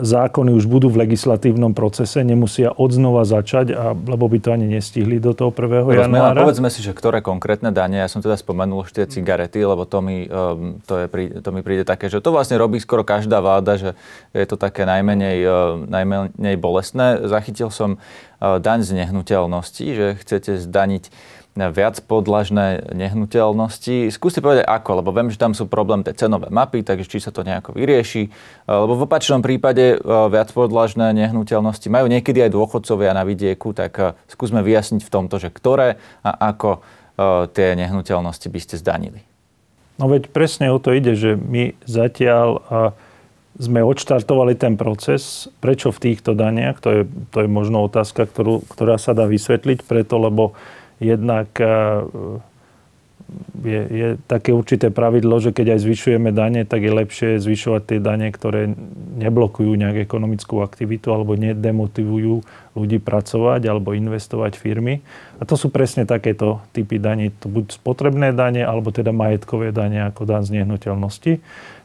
zákony 0.00 0.56
už 0.56 0.64
budú 0.64 0.88
v 0.88 1.04
legislatívnom 1.04 1.76
procese, 1.76 2.24
nemusia 2.24 2.72
odznova 2.72 3.28
začať, 3.28 3.76
a, 3.76 3.92
lebo 3.92 4.24
by 4.24 4.38
to 4.40 4.48
ani 4.48 4.64
nestihli 4.64 5.20
do 5.20 5.36
toho 5.36 5.52
1. 5.52 5.92
Rozumiem, 5.92 6.08
januára. 6.08 6.40
Povedzme 6.40 6.72
si, 6.72 6.80
že 6.80 6.96
ktoré 6.96 7.20
konkrétne 7.20 7.68
dane, 7.68 8.00
ja 8.00 8.08
som 8.08 8.24
teda 8.24 8.40
spomenul 8.40 8.88
už 8.88 8.96
tie 8.96 9.04
cigarety, 9.04 9.60
lebo 9.60 9.84
to 9.84 10.00
mi, 10.00 10.24
um, 10.24 10.80
to, 10.88 11.04
je, 11.04 11.06
to 11.44 11.50
mi 11.52 11.60
príde 11.60 11.84
také, 11.84 12.08
že 12.08 12.24
to 12.24 12.32
vlastne 12.32 12.56
robí 12.56 12.80
skoro 12.80 13.04
každá 13.04 13.44
vláda, 13.44 13.76
že 13.76 13.90
je 14.32 14.46
to 14.48 14.56
také 14.56 14.88
najmenej, 14.88 15.38
uh, 15.44 15.76
najmenej 15.84 16.56
bolestné. 16.56 17.20
Zachytil 17.28 17.68
som 17.68 18.00
uh, 18.00 18.56
daň 18.56 18.88
z 18.88 19.04
nehnuteľnosti, 19.04 19.84
že 19.84 20.06
chcete 20.16 20.64
zdaniť 20.64 21.12
viac 21.52 22.00
podlažné 22.08 22.80
nehnuteľnosti. 22.96 24.08
Skúste 24.08 24.40
povedať 24.40 24.64
ako, 24.64 25.04
lebo 25.04 25.12
viem, 25.12 25.28
že 25.28 25.36
tam 25.36 25.52
sú 25.52 25.68
problém 25.68 26.00
tie 26.00 26.16
cenové 26.16 26.48
mapy, 26.48 26.80
takže 26.80 27.04
či 27.04 27.20
sa 27.20 27.28
to 27.28 27.44
nejako 27.44 27.76
vyrieši. 27.76 28.32
Lebo 28.64 28.96
v 28.96 29.04
opačnom 29.04 29.44
prípade 29.44 29.96
e, 29.96 29.96
viac 30.32 30.48
podlažné 30.48 31.12
nehnuteľnosti 31.12 31.92
majú 31.92 32.08
niekedy 32.08 32.48
aj 32.48 32.56
dôchodcovia 32.56 33.12
na 33.12 33.28
vidieku, 33.28 33.76
tak 33.76 33.92
e, 34.00 34.16
skúsme 34.32 34.64
vyjasniť 34.64 35.04
v 35.04 35.12
tomto, 35.12 35.36
že 35.36 35.52
ktoré 35.52 36.00
a 36.24 36.52
ako 36.52 36.80
tie 37.52 37.76
nehnuteľnosti 37.76 38.48
by 38.48 38.60
ste 38.64 38.80
zdanili. 38.80 39.20
No 40.00 40.08
veď 40.08 40.32
presne 40.32 40.72
o 40.72 40.80
to 40.80 40.96
ide, 40.96 41.12
že 41.12 41.36
my 41.36 41.76
zatiaľ 41.84 42.64
sme 43.60 43.84
odštartovali 43.84 44.56
ten 44.56 44.80
proces. 44.80 45.52
Prečo 45.60 45.92
v 45.92 46.10
týchto 46.10 46.32
daniach? 46.32 46.80
To 46.80 46.88
je, 46.88 47.02
to 47.04 47.44
je 47.44 47.48
možno 47.52 47.84
otázka, 47.84 48.24
ktorú, 48.24 48.64
ktorá 48.64 48.96
sa 48.96 49.12
dá 49.12 49.28
vysvetliť, 49.28 49.84
preto 49.84 50.16
lebo 50.16 50.56
jednak 51.02 51.50
e, 51.58 51.66
je, 53.62 53.80
je 53.88 54.08
také 54.26 54.52
určité 54.52 54.90
pravidlo, 54.90 55.38
že 55.40 55.54
keď 55.54 55.76
aj 55.76 55.80
zvyšujeme 55.84 56.30
dane, 56.34 56.64
tak 56.64 56.84
je 56.84 56.92
lepšie 56.92 57.28
zvyšovať 57.40 57.82
tie 57.84 57.98
dane, 58.02 58.28
ktoré 58.28 58.72
neblokujú 59.18 59.72
nejak 59.72 60.04
ekonomickú 60.04 60.60
aktivitu 60.60 61.12
alebo 61.12 61.38
nedemotivujú 61.38 62.42
ľudí 62.76 62.98
pracovať 63.00 63.62
alebo 63.68 63.92
investovať 63.96 64.56
firmy. 64.56 65.04
A 65.40 65.42
to 65.44 65.54
sú 65.58 65.68
presne 65.68 66.08
takéto 66.08 66.64
typy 66.72 66.96
daní. 66.96 67.30
To 67.44 67.48
buď 67.48 67.76
spotrebné 67.76 68.32
dane, 68.32 68.64
alebo 68.64 68.90
teda 68.90 69.12
majetkové 69.12 69.70
dane 69.70 70.08
ako 70.08 70.24
dan 70.24 70.42
z 70.46 70.62
nehnuteľnosti. 70.62 71.42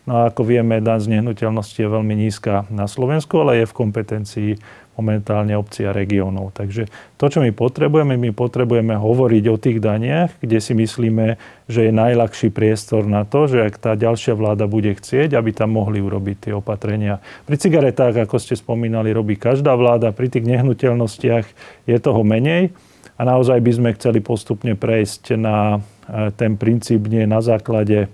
No 0.08 0.24
a 0.24 0.32
ako 0.32 0.48
vieme, 0.48 0.80
dan 0.80 1.04
z 1.04 1.20
nehnuteľnosti 1.20 1.84
je 1.84 1.90
veľmi 1.92 2.16
nízka 2.16 2.64
na 2.72 2.88
Slovensku, 2.88 3.44
ale 3.44 3.62
je 3.62 3.66
v 3.68 3.76
kompetencii 3.76 4.52
momentálne 4.98 5.54
obcí 5.54 5.86
a 5.86 5.94
regiónov. 5.94 6.56
Takže 6.58 6.90
to, 7.22 7.26
čo 7.30 7.44
my 7.44 7.54
potrebujeme, 7.54 8.18
my 8.18 8.34
potrebujeme 8.34 8.98
hovoriť 8.98 9.44
o 9.52 9.62
tých 9.62 9.78
daniach, 9.78 10.34
kde 10.42 10.58
si 10.58 10.74
myslíme, 10.74 11.38
že 11.70 11.86
je 11.86 11.94
najľahší 11.94 12.50
priestor 12.50 13.06
na 13.06 13.28
to, 13.28 13.46
že 13.46 13.68
ak 13.68 13.76
tá 13.78 13.94
ďalšia 13.94 14.34
vláda 14.34 14.66
bude 14.66 14.96
chcieť, 14.96 15.38
aby 15.38 15.54
tam 15.54 15.78
mohli 15.78 16.02
urobiť 16.02 16.50
tie 16.50 16.54
opatrenia. 16.58 17.22
Pri 17.46 17.62
cigaretách, 17.62 18.26
ako 18.26 18.42
ste 18.42 18.58
spomínali, 18.58 19.14
robí 19.14 19.38
každá 19.38 19.78
vláda, 19.78 20.16
pri 20.16 20.34
tých 20.34 20.50
nehnuteľnostiach 20.50 21.46
je 21.86 21.98
toho 22.02 22.26
menej 22.26 22.74
a 23.20 23.22
naozaj 23.22 23.62
by 23.62 23.72
sme 23.76 23.90
chceli 23.94 24.24
postupne 24.24 24.74
prejsť 24.74 25.38
na 25.38 25.78
eh, 25.78 26.32
ten 26.34 26.58
princíp 26.58 27.06
nie 27.06 27.30
na 27.30 27.44
základe 27.46 28.10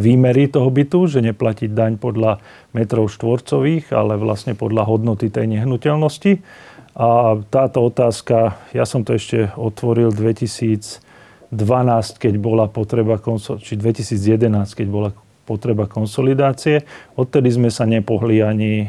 výmery 0.00 0.48
toho 0.48 0.72
bytu, 0.72 1.06
že 1.10 1.20
neplatiť 1.20 1.70
daň 1.72 2.00
podľa 2.00 2.40
metrov 2.72 3.12
štvorcových, 3.12 3.92
ale 3.92 4.16
vlastne 4.16 4.56
podľa 4.56 4.88
hodnoty 4.88 5.28
tej 5.28 5.50
nehnuteľnosti. 5.50 6.40
A 6.94 7.36
táto 7.50 7.90
otázka, 7.90 8.54
ja 8.70 8.86
som 8.86 9.02
to 9.02 9.18
ešte 9.18 9.50
otvoril 9.58 10.14
2012, 10.14 11.02
keď 12.16 12.34
bola 12.38 12.70
potreba, 12.70 13.18
či 13.60 13.74
2011, 13.74 14.78
keď 14.78 14.86
bola 14.88 15.10
potreba 15.44 15.84
konsolidácie. 15.84 16.86
Odtedy 17.18 17.52
sme 17.52 17.68
sa 17.68 17.84
nepohli 17.84 18.40
ani 18.40 18.86
e, 18.86 18.88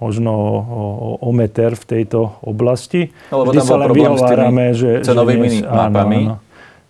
možno 0.00 0.32
o, 0.32 0.84
o 1.18 1.30
meter 1.34 1.74
v 1.74 1.84
tejto 1.84 2.40
oblasti. 2.46 3.12
No, 3.34 3.44
lebo 3.44 3.52
Vždy 3.52 3.60
sa 3.60 3.76
len 3.76 3.90
vyhovárame, 3.92 4.66
že... 4.72 4.90
Cenovými 5.04 5.48
že 5.50 5.54
dnes. 5.66 5.68
Áno, 5.68 5.98
áno. 5.98 6.34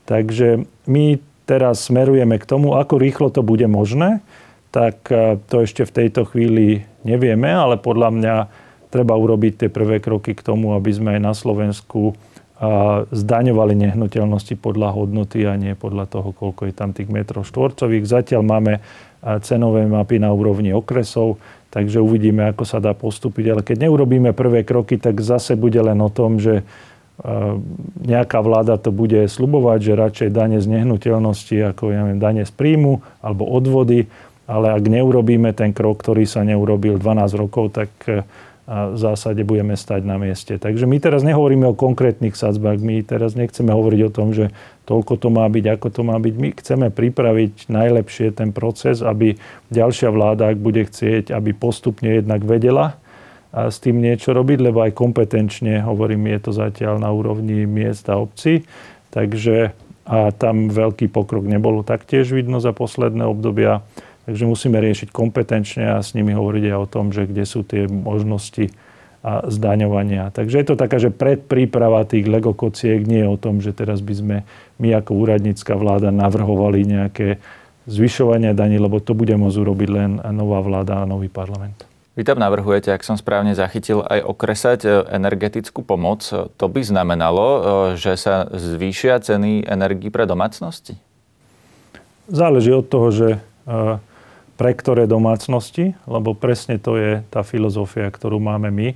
Takže 0.09 0.65
my 0.89 1.21
teraz 1.49 1.89
smerujeme 1.89 2.37
k 2.37 2.45
tomu, 2.45 2.77
ako 2.77 3.01
rýchlo 3.01 3.33
to 3.33 3.41
bude 3.41 3.65
možné, 3.65 4.21
tak 4.69 5.09
e, 5.09 5.41
to 5.49 5.65
ešte 5.65 5.89
v 5.89 5.95
tejto 6.05 6.29
chvíli 6.29 6.85
nevieme, 7.09 7.49
ale 7.49 7.81
podľa 7.81 8.13
mňa 8.13 8.35
treba 8.93 9.17
urobiť 9.17 9.65
tie 9.65 9.69
prvé 9.73 10.05
kroky 10.05 10.37
k 10.37 10.45
tomu, 10.45 10.77
aby 10.77 10.93
sme 10.93 11.17
aj 11.17 11.21
na 11.25 11.33
Slovensku 11.33 12.13
e, 12.13 12.15
zdaňovali 13.09 13.75
nehnuteľnosti 13.81 14.61
podľa 14.61 14.93
hodnoty 14.93 15.49
a 15.49 15.57
nie 15.57 15.73
podľa 15.73 16.13
toho, 16.13 16.37
koľko 16.37 16.69
je 16.69 16.75
tam 16.77 16.93
tých 16.93 17.09
metrov 17.09 17.49
štvorcových. 17.49 18.05
Zatiaľ 18.05 18.45
máme 18.45 18.73
e, 18.77 18.81
cenové 19.41 19.89
mapy 19.89 20.21
na 20.21 20.29
úrovni 20.29 20.77
okresov, 20.77 21.41
takže 21.73 22.05
uvidíme, 22.05 22.45
ako 22.53 22.65
sa 22.69 22.77
dá 22.77 22.93
postúpiť. 22.93 23.45
Ale 23.57 23.63
keď 23.65 23.89
neurobíme 23.89 24.37
prvé 24.37 24.69
kroky, 24.69 25.01
tak 25.01 25.25
zase 25.25 25.57
bude 25.57 25.81
len 25.81 25.97
o 26.05 26.13
tom, 26.13 26.37
že 26.37 26.61
nejaká 27.99 28.39
vláda 28.39 28.79
to 28.79 28.95
bude 28.95 29.27
slubovať, 29.27 29.79
že 29.83 29.99
radšej 29.99 30.29
dane 30.31 30.59
z 30.63 30.71
nehnuteľnosti 30.71 31.75
ako 31.75 31.91
ja 31.91 32.07
neviem, 32.07 32.23
dane 32.23 32.43
z 32.47 32.53
príjmu 32.55 33.03
alebo 33.19 33.43
odvody, 33.43 34.07
ale 34.47 34.73
ak 34.73 34.85
neurobíme 34.87 35.51
ten 35.51 35.75
krok, 35.75 35.99
ktorý 35.99 36.25
sa 36.31 36.47
neurobil 36.47 36.97
12 36.97 37.35
rokov, 37.35 37.75
tak 37.75 37.91
e, 38.07 38.23
v 38.69 38.97
zásade 38.97 39.43
budeme 39.43 39.75
stať 39.75 40.07
na 40.07 40.15
mieste. 40.15 40.63
Takže 40.63 40.87
my 40.87 40.97
teraz 41.03 41.27
nehovoríme 41.27 41.67
o 41.67 41.77
konkrétnych 41.77 42.39
sadzbách, 42.39 42.79
my 42.79 43.03
teraz 43.03 43.35
nechceme 43.35 43.75
hovoriť 43.75 44.01
o 44.07 44.15
tom, 44.15 44.31
že 44.31 44.55
toľko 44.87 45.19
to 45.19 45.29
má 45.29 45.45
byť, 45.51 45.65
ako 45.75 45.89
to 45.91 46.03
má 46.07 46.17
byť. 46.23 46.35
My 46.39 46.49
chceme 46.55 46.87
pripraviť 46.95 47.67
najlepšie 47.67 48.31
ten 48.31 48.55
proces, 48.55 49.03
aby 49.03 49.37
ďalšia 49.75 50.09
vláda, 50.15 50.55
ak 50.55 50.63
bude 50.63 50.87
chcieť, 50.87 51.35
aby 51.35 51.51
postupne 51.51 52.23
jednak 52.23 52.47
vedela, 52.47 53.01
a 53.53 53.73
s 53.73 53.81
tým 53.81 54.05
niečo 54.05 54.37
robiť, 54.37 54.59
lebo 54.61 54.85
aj 54.85 54.93
kompetenčne, 54.93 55.81
hovorím, 55.81 56.29
je 56.37 56.41
to 56.49 56.53
zatiaľ 56.53 57.01
na 57.01 57.09
úrovni 57.09 57.65
miest 57.65 58.09
a 58.13 58.21
obcí. 58.21 58.69
Takže 59.09 59.73
a 60.09 60.33
tam 60.33 60.73
veľký 60.73 61.13
pokrok 61.13 61.45
nebolo 61.45 61.85
taktiež 61.85 62.33
vidno 62.33 62.65
za 62.65 62.73
posledné 62.73 63.29
obdobia. 63.29 63.85
Takže 64.25 64.45
musíme 64.49 64.81
riešiť 64.81 65.13
kompetenčne 65.13 65.85
a 65.85 66.01
s 66.01 66.17
nimi 66.17 66.33
hovoriť 66.33 66.65
aj 66.73 66.77
o 66.81 66.89
tom, 66.89 67.13
že 67.13 67.29
kde 67.29 67.45
sú 67.45 67.61
tie 67.65 67.85
možnosti 67.85 68.73
a 69.21 69.45
zdaňovania. 69.51 70.33
Takže 70.33 70.65
je 70.65 70.67
to 70.69 70.77
taká, 70.81 70.97
že 70.97 71.13
predpríprava 71.13 72.09
tých 72.09 72.25
Lego 72.25 72.57
kociek 72.57 73.05
nie 73.05 73.25
je 73.25 73.29
o 73.29 73.41
tom, 73.41 73.61
že 73.61 73.77
teraz 73.77 74.01
by 74.01 74.15
sme 74.15 74.37
my 74.81 74.89
ako 74.97 75.13
úradnícka 75.13 75.77
vláda 75.77 76.09
navrhovali 76.09 76.89
nejaké 76.89 77.41
zvyšovanie 77.89 78.53
daní, 78.53 78.77
lebo 78.77 79.01
to 79.01 79.17
bude 79.17 79.33
môcť 79.33 79.59
urobiť 79.59 79.89
len 79.93 80.11
nová 80.33 80.61
vláda 80.61 81.05
a 81.05 81.09
nový 81.09 81.33
parlament. 81.33 81.88
Vy 82.19 82.27
tam 82.27 82.43
navrhujete, 82.43 82.91
ak 82.91 83.07
som 83.07 83.15
správne 83.15 83.55
zachytil, 83.55 84.03
aj 84.03 84.27
okresať 84.27 84.81
e, 84.83 84.89
energetickú 85.07 85.87
pomoc. 85.87 86.27
To 86.35 86.67
by 86.67 86.83
znamenalo, 86.83 87.47
e, 87.47 87.61
že 87.95 88.19
sa 88.19 88.51
zvýšia 88.51 89.23
ceny 89.23 89.63
energii 89.63 90.11
pre 90.11 90.27
domácnosti? 90.27 90.99
Záleží 92.27 92.75
od 92.75 92.91
toho, 92.91 93.15
že 93.15 93.29
e, 93.39 93.39
pre 94.59 94.75
ktoré 94.75 95.07
domácnosti, 95.07 95.95
lebo 96.11 96.35
presne 96.35 96.83
to 96.83 96.99
je 96.99 97.23
tá 97.31 97.47
filozofia, 97.47 98.11
ktorú 98.11 98.43
máme 98.43 98.75
my, 98.75 98.89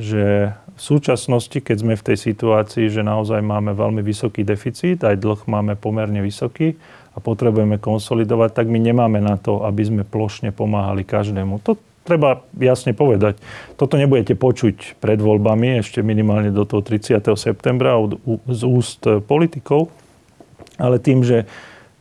že 0.00 0.56
v 0.74 0.80
súčasnosti, 0.80 1.60
keď 1.60 1.76
sme 1.84 1.94
v 2.00 2.06
tej 2.08 2.16
situácii, 2.32 2.88
že 2.88 3.04
naozaj 3.04 3.44
máme 3.44 3.76
veľmi 3.76 4.00
vysoký 4.00 4.40
deficit, 4.40 5.04
aj 5.04 5.20
dlh 5.20 5.44
máme 5.44 5.76
pomerne 5.76 6.24
vysoký 6.24 6.80
a 7.12 7.20
potrebujeme 7.20 7.76
konsolidovať, 7.76 8.56
tak 8.56 8.72
my 8.72 8.80
nemáme 8.80 9.20
na 9.20 9.36
to, 9.36 9.68
aby 9.68 9.84
sme 9.84 10.02
plošne 10.08 10.48
pomáhali 10.48 11.04
každému. 11.04 11.60
To, 11.68 11.76
treba 12.04 12.44
jasne 12.60 12.92
povedať. 12.92 13.40
Toto 13.80 13.96
nebudete 13.96 14.36
počuť 14.36 15.00
pred 15.00 15.18
voľbami, 15.18 15.80
ešte 15.80 16.04
minimálne 16.04 16.52
do 16.52 16.68
toho 16.68 16.84
30. 16.84 17.24
septembra 17.34 17.96
od, 17.96 18.20
z 18.46 18.62
úst 18.68 19.02
politikov, 19.24 19.88
ale 20.76 21.00
tým, 21.00 21.24
že 21.24 21.48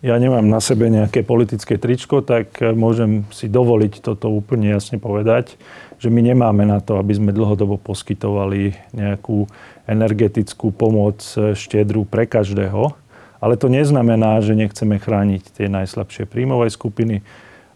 ja 0.04 0.20
nemám 0.20 0.44
na 0.44 0.60
sebe 0.60 0.92
nejaké 0.92 1.24
politické 1.24 1.80
tričko, 1.80 2.20
tak 2.20 2.60
môžem 2.60 3.24
si 3.32 3.48
dovoliť 3.48 4.04
toto 4.04 4.28
úplne 4.28 4.68
jasne 4.68 5.00
povedať, 5.00 5.56
že 5.96 6.12
my 6.12 6.20
nemáme 6.20 6.68
na 6.68 6.84
to, 6.84 7.00
aby 7.00 7.16
sme 7.16 7.32
dlhodobo 7.32 7.80
poskytovali 7.80 8.76
nejakú 8.92 9.48
energetickú 9.88 10.76
pomoc 10.76 11.24
štedrú 11.56 12.04
pre 12.04 12.28
každého. 12.28 12.92
Ale 13.40 13.56
to 13.56 13.72
neznamená, 13.72 14.44
že 14.44 14.60
nechceme 14.60 15.00
chrániť 15.00 15.56
tie 15.56 15.72
najslabšie 15.72 16.28
príjmové 16.28 16.68
skupiny. 16.68 17.24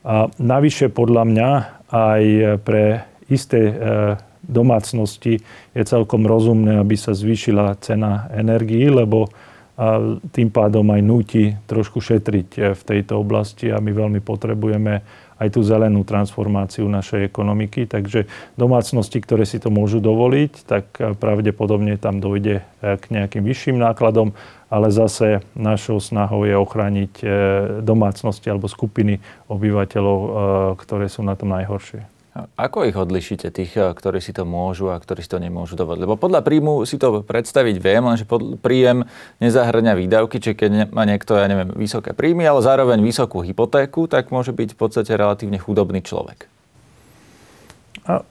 A 0.08 0.32
navyše 0.40 0.88
podľa 0.88 1.24
mňa 1.28 1.50
aj 1.92 2.24
pre 2.64 3.04
isté 3.28 3.60
e, 3.68 3.74
domácnosti 4.40 5.44
je 5.76 5.84
celkom 5.84 6.24
rozumné, 6.24 6.80
aby 6.80 6.96
sa 6.96 7.12
zvýšila 7.12 7.76
cena 7.84 8.32
energií, 8.32 8.88
lebo 8.88 9.28
tým 10.34 10.50
pádom 10.50 10.90
aj 10.90 11.02
núti 11.06 11.54
trošku 11.70 12.02
šetriť 12.02 12.50
e, 12.58 12.62
v 12.74 12.82
tejto 12.82 13.22
oblasti 13.22 13.70
a 13.70 13.78
my 13.78 13.92
veľmi 13.94 14.24
potrebujeme 14.26 15.06
aj 15.38 15.54
tú 15.54 15.62
zelenú 15.62 16.02
transformáciu 16.02 16.90
našej 16.90 17.30
ekonomiky. 17.30 17.86
Takže 17.86 18.26
domácnosti, 18.58 19.22
ktoré 19.22 19.46
si 19.46 19.62
to 19.62 19.70
môžu 19.70 20.02
dovoliť, 20.02 20.52
tak 20.66 20.98
pravdepodobne 21.22 21.94
tam 22.02 22.18
dojde 22.18 22.66
k 22.82 23.04
nejakým 23.14 23.46
vyšším 23.46 23.78
nákladom, 23.78 24.34
ale 24.68 24.92
zase 24.92 25.40
našou 25.56 26.04
snahou 26.04 26.44
je 26.44 26.56
ochrániť 26.56 27.14
domácnosti 27.82 28.52
alebo 28.52 28.68
skupiny 28.68 29.24
obyvateľov, 29.48 30.20
ktoré 30.76 31.08
sú 31.08 31.24
na 31.24 31.40
tom 31.40 31.56
najhoršie. 31.56 32.18
Ako 32.54 32.86
ich 32.86 32.94
odlišíte, 32.94 33.50
tých, 33.50 33.74
eh, 33.74 33.90
ktorí 33.94 34.22
si 34.22 34.30
to 34.30 34.46
môžu 34.46 34.94
a 34.94 35.02
ktorí 35.02 35.26
si 35.26 35.32
to 35.32 35.42
nemôžu 35.42 35.74
dovoliť? 35.74 36.02
Lebo 36.06 36.20
podľa 36.20 36.46
príjmu 36.46 36.86
si 36.86 37.02
to 37.02 37.26
predstaviť 37.26 37.76
viem, 37.82 38.04
lenže 38.06 38.30
príjem 38.62 39.10
nezahrňa 39.42 39.98
výdavky, 39.98 40.38
či 40.38 40.54
keď 40.54 40.94
má 40.94 41.08
niekto, 41.08 41.34
ja 41.34 41.50
neviem, 41.50 41.74
vysoké 41.74 42.14
príjmy, 42.14 42.46
ale 42.46 42.62
zároveň 42.62 43.02
vysokú 43.02 43.42
hypotéku, 43.42 44.06
tak 44.06 44.30
môže 44.30 44.54
byť 44.54 44.78
v 44.78 44.78
podstate 44.78 45.12
relatívne 45.18 45.58
chudobný 45.58 46.06
človek. 46.06 46.46
A 48.06 48.22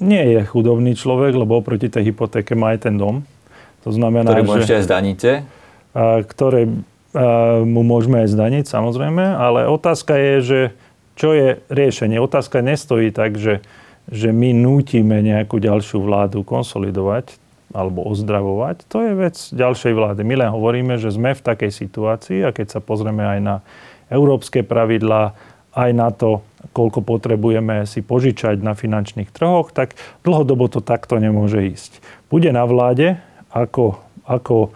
nie 0.00 0.24
je 0.38 0.40
chudobný 0.48 0.96
človek, 0.96 1.36
lebo 1.36 1.60
oproti 1.60 1.90
tej 1.90 2.14
hypotéke 2.14 2.56
má 2.56 2.72
aj 2.74 2.88
ten 2.88 2.94
dom. 2.96 3.26
To 3.88 3.92
znamená, 3.96 4.36
ktorý 4.36 4.44
mu 4.44 4.60
ešte 4.60 4.76
aj 4.76 4.84
zdaníte? 4.84 5.30
Ktoré 6.28 6.68
mu 7.64 7.80
môžeme 7.80 8.28
aj 8.28 8.36
zdaniť, 8.36 8.64
samozrejme, 8.68 9.24
ale 9.32 9.64
otázka 9.64 10.12
je, 10.12 10.34
že 10.44 10.60
čo 11.16 11.32
je 11.32 11.56
riešenie? 11.72 12.20
Otázka 12.20 12.60
nestojí 12.60 13.10
tak, 13.10 13.40
že, 13.40 13.64
že 14.12 14.28
my 14.28 14.52
nútime 14.52 15.24
nejakú 15.24 15.56
ďalšiu 15.56 16.04
vládu 16.04 16.44
konsolidovať 16.44 17.40
alebo 17.72 18.04
ozdravovať. 18.04 18.84
To 18.92 19.00
je 19.04 19.12
vec 19.16 19.36
ďalšej 19.52 19.92
vlády. 19.96 20.20
My 20.24 20.34
len 20.36 20.50
hovoríme, 20.52 21.00
že 21.00 21.08
sme 21.08 21.32
v 21.32 21.40
takej 21.40 21.72
situácii 21.72 22.44
a 22.44 22.52
keď 22.52 22.76
sa 22.76 22.80
pozrieme 22.84 23.24
aj 23.24 23.40
na 23.40 23.56
európske 24.12 24.60
pravidlá, 24.60 25.32
aj 25.76 25.90
na 25.96 26.08
to, 26.12 26.44
koľko 26.72 27.04
potrebujeme 27.04 27.84
si 27.84 28.04
požičať 28.04 28.60
na 28.60 28.72
finančných 28.72 29.32
trhoch, 29.32 29.72
tak 29.72 29.96
dlhodobo 30.24 30.68
to 30.68 30.80
takto 30.80 31.20
nemôže 31.20 31.60
ísť. 31.60 32.00
Bude 32.32 32.52
na 32.52 32.64
vláde, 32.64 33.20
ako, 33.52 33.98
ako 34.28 34.70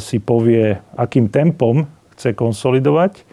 si 0.00 0.22
povie, 0.22 0.78
akým 0.96 1.28
tempom 1.28 1.84
chce 2.16 2.32
konsolidovať 2.32 3.26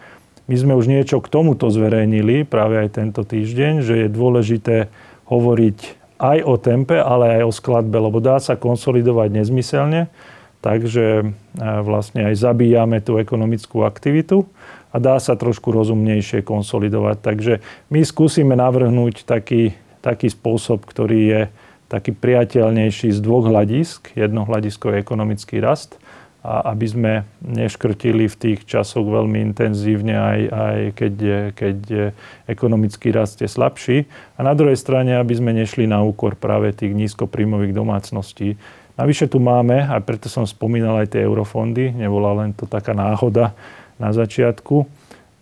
my 0.43 0.55
sme 0.59 0.73
už 0.75 0.91
niečo 0.91 1.23
k 1.23 1.31
tomuto 1.31 1.71
zverejnili 1.71 2.43
práve 2.43 2.75
aj 2.75 2.99
tento 2.99 3.23
týždeň, 3.23 3.79
že 3.79 3.93
je 4.05 4.07
dôležité 4.11 4.91
hovoriť 5.31 5.79
aj 6.19 6.37
o 6.43 6.55
tempe, 6.59 6.99
ale 6.99 7.39
aj 7.39 7.43
o 7.47 7.51
skladbe, 7.55 7.95
lebo 7.95 8.19
dá 8.19 8.43
sa 8.43 8.59
konsolidovať 8.59 9.39
nezmyselne, 9.39 10.11
takže 10.59 11.23
e, 11.23 11.25
vlastne 11.83 12.27
aj 12.27 12.35
zabíjame 12.43 12.99
tú 12.99 13.15
ekonomickú 13.19 13.87
aktivitu 13.87 14.43
a 14.91 14.99
dá 14.99 15.15
sa 15.23 15.39
trošku 15.39 15.71
rozumnejšie 15.71 16.43
konsolidovať. 16.43 17.17
Takže 17.23 17.53
my 17.87 18.03
skúsime 18.03 18.59
navrhnúť 18.59 19.23
taký, 19.23 19.79
taký 20.03 20.27
spôsob, 20.27 20.83
ktorý 20.83 21.19
je 21.23 21.41
taký 21.91 22.15
priateľnejší 22.15 23.11
z 23.13 23.19
dvoch 23.19 23.47
hľadisk. 23.47 24.13
Jedno 24.13 24.43
hľadisko 24.43 24.93
je 24.93 25.01
ekonomický 25.01 25.61
rast 25.63 25.99
a 26.43 26.75
aby 26.75 26.85
sme 26.91 27.13
neškrtili 27.39 28.27
v 28.27 28.35
tých 28.35 28.59
časoch 28.67 29.07
veľmi 29.07 29.39
intenzívne, 29.39 30.11
aj, 30.11 30.39
aj 30.51 30.79
keď, 30.91 31.15
keď 31.55 31.77
ekonomický 32.51 33.15
rast 33.15 33.39
je 33.39 33.47
slabší. 33.47 34.03
A 34.35 34.43
na 34.43 34.51
druhej 34.51 34.75
strane, 34.75 35.15
aby 35.15 35.31
sme 35.39 35.55
nešli 35.55 35.87
na 35.87 36.03
úkor 36.03 36.35
práve 36.35 36.75
tých 36.75 36.91
nízkopríjmových 36.91 37.71
domácností. 37.71 38.59
Navyše 38.99 39.31
tu 39.31 39.39
máme, 39.39 39.87
a 39.87 39.95
preto 40.03 40.27
som 40.27 40.43
spomínal 40.43 40.99
aj 40.99 41.15
tie 41.15 41.23
eurofondy, 41.23 41.95
nebola 41.95 42.43
len 42.43 42.51
to 42.51 42.67
taká 42.67 42.91
náhoda 42.91 43.55
na 43.95 44.11
začiatku. 44.11 44.83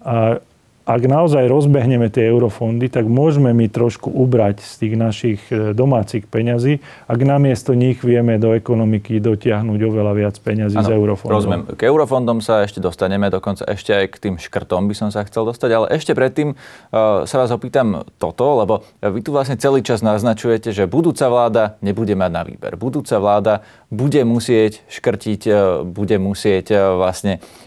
A 0.06 0.38
ak 0.81 1.01
naozaj 1.05 1.45
rozbehneme 1.45 2.09
tie 2.09 2.25
eurofondy, 2.25 2.89
tak 2.89 3.05
môžeme 3.05 3.53
my 3.53 3.69
trošku 3.69 4.09
ubrať 4.09 4.65
z 4.65 4.73
tých 4.81 4.93
našich 4.97 5.39
e, 5.53 5.77
domácich 5.77 6.25
peňazí, 6.25 6.81
ak 7.05 7.19
namiesto 7.21 7.77
nich 7.77 8.01
vieme 8.01 8.41
do 8.41 8.57
ekonomiky 8.57 9.21
dotiahnuť 9.21 9.77
oveľa 9.77 10.13
viac 10.17 10.35
peňazí 10.41 10.81
ano, 10.81 10.87
z 10.87 10.89
eurofondov. 10.97 11.37
Rozumiem. 11.37 11.61
K 11.77 11.81
eurofondom 11.85 12.41
sa 12.41 12.65
ešte 12.65 12.81
dostaneme, 12.81 13.29
dokonca 13.29 13.61
ešte 13.69 13.93
aj 13.93 14.05
k 14.09 14.15
tým 14.17 14.35
škrtom 14.41 14.89
by 14.89 14.95
som 14.97 15.09
sa 15.13 15.21
chcel 15.21 15.45
dostať, 15.45 15.69
ale 15.69 15.85
ešte 15.93 16.17
predtým 16.17 16.57
uh, 16.57 17.29
sa 17.29 17.35
vás 17.37 17.53
opýtam 17.53 18.01
toto, 18.17 18.65
lebo 18.65 18.81
vy 19.05 19.21
tu 19.21 19.29
vlastne 19.29 19.61
celý 19.61 19.85
čas 19.85 20.01
naznačujete, 20.01 20.73
že 20.73 20.89
budúca 20.89 21.29
vláda 21.29 21.77
nebude 21.85 22.17
mať 22.17 22.31
na 22.33 22.41
výber. 22.41 22.73
Budúca 22.73 23.21
vláda 23.21 23.61
bude 23.93 24.25
musieť 24.25 24.81
škrtiť, 24.89 25.41
uh, 25.45 25.55
bude 25.85 26.17
musieť 26.17 26.73
uh, 26.73 26.79
vlastne 26.97 27.37
E, 27.37 27.61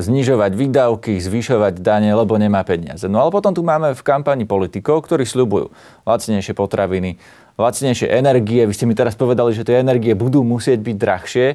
znižovať 0.00 0.52
výdavky, 0.54 1.16
zvyšovať 1.18 1.80
dane, 1.80 2.12
lebo 2.12 2.36
nemá 2.36 2.62
peniaze. 2.62 3.08
No 3.08 3.22
ale 3.22 3.30
potom 3.32 3.52
tu 3.56 3.64
máme 3.64 3.96
v 3.96 4.02
kampani 4.02 4.44
politikov, 4.44 5.04
ktorí 5.04 5.24
sľubujú 5.24 5.72
lacnejšie 6.04 6.54
potraviny, 6.54 7.16
lacnejšie 7.56 8.10
energie. 8.10 8.66
Vy 8.66 8.74
ste 8.74 8.86
mi 8.86 8.94
teraz 8.98 9.14
povedali, 9.14 9.54
že 9.54 9.66
tie 9.66 9.80
energie 9.80 10.12
budú 10.12 10.42
musieť 10.42 10.82
byť 10.82 10.96
drahšie. 10.96 11.46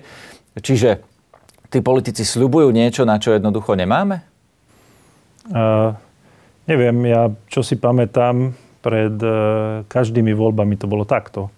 Čiže 0.59 1.03
tí 1.69 1.79
politici 1.79 2.25
sľubujú 2.25 2.73
niečo, 2.73 3.05
na 3.05 3.21
čo 3.21 3.35
jednoducho 3.35 3.77
nemáme? 3.77 4.25
Uh, 5.49 5.97
neviem, 6.69 6.97
ja 7.09 7.33
čo 7.49 7.61
si 7.61 7.77
pamätám, 7.77 8.53
pred 8.79 9.15
uh, 9.21 9.83
každými 9.91 10.31
voľbami 10.33 10.79
to 10.79 10.87
bolo 10.87 11.03
takto. 11.03 11.51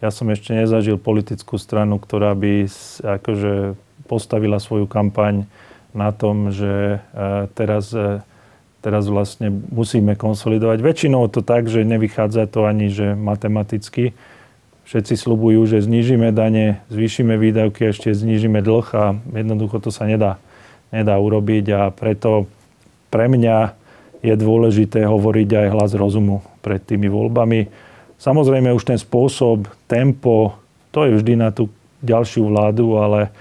Ja 0.00 0.08
som 0.08 0.32
ešte 0.32 0.56
nezažil 0.56 0.96
politickú 0.96 1.60
stranu, 1.60 2.00
ktorá 2.00 2.32
by 2.32 2.64
akože 3.04 3.76
postavila 4.08 4.56
svoju 4.56 4.88
kampaň 4.88 5.44
na 5.92 6.10
tom, 6.14 6.54
že 6.54 6.98
e, 6.98 7.48
teraz, 7.54 7.90
e, 7.92 8.22
teraz 8.80 9.06
vlastne 9.06 9.50
musíme 9.50 10.14
konsolidovať. 10.14 10.78
Väčšinou 10.80 11.26
to 11.28 11.42
tak, 11.42 11.66
že 11.66 11.86
nevychádza 11.86 12.46
to 12.50 12.66
ani 12.66 12.90
že 12.90 13.14
matematicky. 13.18 14.14
Všetci 14.90 15.14
slubujú, 15.14 15.70
že 15.70 15.86
znížime 15.86 16.34
dane, 16.34 16.82
zvýšime 16.90 17.38
výdavky, 17.38 17.94
ešte 17.94 18.10
znížime 18.10 18.58
dlh 18.58 18.86
a 18.98 19.04
jednoducho 19.14 19.78
to 19.78 19.94
sa 19.94 20.02
nedá, 20.06 20.42
nedá 20.90 21.14
urobiť 21.14 21.64
a 21.70 21.82
preto 21.94 22.50
pre 23.10 23.30
mňa 23.30 23.78
je 24.20 24.34
dôležité 24.36 25.06
hovoriť 25.06 25.48
aj 25.54 25.66
hlas 25.72 25.92
rozumu 25.94 26.42
pred 26.60 26.82
tými 26.82 27.08
voľbami. 27.08 27.70
Samozrejme 28.20 28.74
už 28.76 28.84
ten 28.84 28.98
spôsob, 29.00 29.64
tempo, 29.88 30.58
to 30.92 31.08
je 31.08 31.22
vždy 31.22 31.40
na 31.40 31.48
tú 31.54 31.72
ďalšiu 32.04 32.52
vládu, 32.52 33.00
ale 33.00 33.32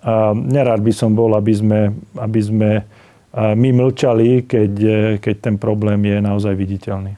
a 0.00 0.32
nerád 0.32 0.80
by 0.80 0.92
som 0.92 1.12
bol, 1.12 1.36
aby 1.36 1.52
sme, 1.52 1.80
aby 2.16 2.40
sme 2.40 2.70
my 3.36 3.70
mlčali, 3.70 4.42
keď, 4.42 4.72
keď 5.22 5.36
ten 5.38 5.54
problém 5.54 6.02
je 6.02 6.18
naozaj 6.18 6.56
viditeľný. 6.56 7.14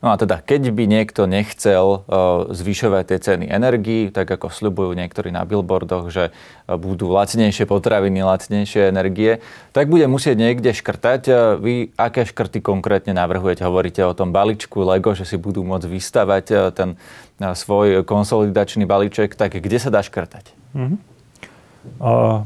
No 0.00 0.08
a 0.08 0.16
teda, 0.16 0.40
keď 0.40 0.72
by 0.72 0.88
niekto 0.88 1.28
nechcel 1.28 2.08
zvyšovať 2.48 3.04
tie 3.04 3.18
ceny 3.20 3.52
energii, 3.52 4.08
tak 4.08 4.32
ako 4.32 4.48
sľubujú 4.48 4.96
niektorí 4.96 5.28
na 5.28 5.44
billboardoch, 5.44 6.08
že 6.08 6.32
budú 6.64 7.12
lacnejšie 7.12 7.68
potraviny, 7.68 8.24
lacnejšie 8.24 8.88
energie, 8.88 9.44
tak 9.76 9.92
bude 9.92 10.08
musieť 10.08 10.40
niekde 10.40 10.72
škrtať. 10.72 11.22
Vy 11.60 11.92
aké 12.00 12.24
škrty 12.24 12.64
konkrétne 12.64 13.12
navrhujete? 13.12 13.60
Hovoríte 13.60 14.00
o 14.08 14.16
tom 14.16 14.32
balíčku 14.32 14.80
Lego, 14.88 15.12
že 15.12 15.28
si 15.28 15.36
budú 15.36 15.68
môcť 15.68 15.84
vystavať 15.84 16.44
ten 16.72 16.96
svoj 17.36 18.00
konsolidačný 18.00 18.88
balíček, 18.88 19.36
tak 19.36 19.60
kde 19.60 19.76
sa 19.76 19.92
dá 19.92 20.00
škrtať? 20.00 20.56
Mm-hmm. 20.72 21.09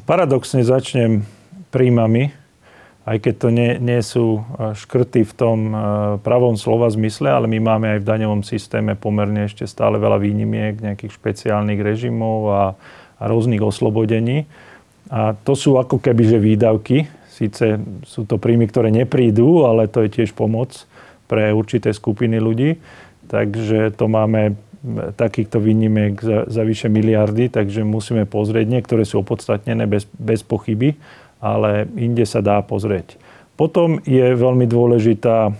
Paradoxne 0.07 0.63
začnem 0.63 1.27
príjmami, 1.75 2.31
aj 3.05 3.19
keď 3.21 3.35
to 3.37 3.49
nie, 3.51 3.71
nie 3.83 4.01
sú 4.01 4.41
škrty 4.57 5.27
v 5.27 5.33
tom 5.35 5.59
pravom 6.23 6.57
slova 6.57 6.89
zmysle, 6.89 7.29
ale 7.29 7.51
my 7.51 7.59
máme 7.61 7.87
aj 7.95 7.99
v 8.01 8.09
daňovom 8.09 8.43
systéme 8.47 8.97
pomerne 8.97 9.45
ešte 9.45 9.67
stále 9.69 10.01
veľa 10.01 10.23
výnimiek, 10.23 10.81
nejakých 10.81 11.13
špeciálnych 11.19 11.83
režimov 11.83 12.39
a, 12.49 12.65
a 13.21 13.25
rôznych 13.29 13.61
oslobodení. 13.61 14.49
A 15.13 15.37
to 15.37 15.53
sú 15.53 15.77
ako 15.77 16.01
keby 16.01 16.23
že 16.25 16.39
výdavky. 16.41 17.11
Síce 17.29 17.77
sú 18.07 18.25
to 18.25 18.41
príjmy, 18.41 18.71
ktoré 18.71 18.89
neprídu, 18.95 19.67
ale 19.67 19.91
to 19.91 20.07
je 20.07 20.23
tiež 20.23 20.33
pomoc 20.33 20.87
pre 21.27 21.51
určité 21.53 21.93
skupiny 21.93 22.41
ľudí. 22.41 22.79
Takže 23.29 23.93
to 23.99 24.09
máme 24.09 24.57
takýchto 25.17 25.59
výnimiek 25.65 26.21
za, 26.21 26.45
za 26.45 26.63
vyše 26.63 26.93
miliardy, 26.93 27.49
takže 27.49 27.83
musíme 27.89 28.29
pozrieť. 28.29 28.69
Niektoré 28.69 29.09
sú 29.09 29.25
opodstatnené 29.25 29.89
bez, 29.89 30.05
bez 30.21 30.45
pochyby, 30.45 31.01
ale 31.41 31.89
inde 31.97 32.29
sa 32.29 32.45
dá 32.45 32.61
pozrieť. 32.61 33.17
Potom 33.57 34.03
je 34.05 34.35
veľmi 34.35 34.69
dôležitá 34.69 35.55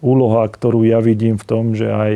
úloha, 0.00 0.42
ktorú 0.48 0.84
ja 0.84 1.00
vidím 1.00 1.36
v 1.40 1.44
tom, 1.48 1.72
že 1.72 1.88
aj 1.88 2.12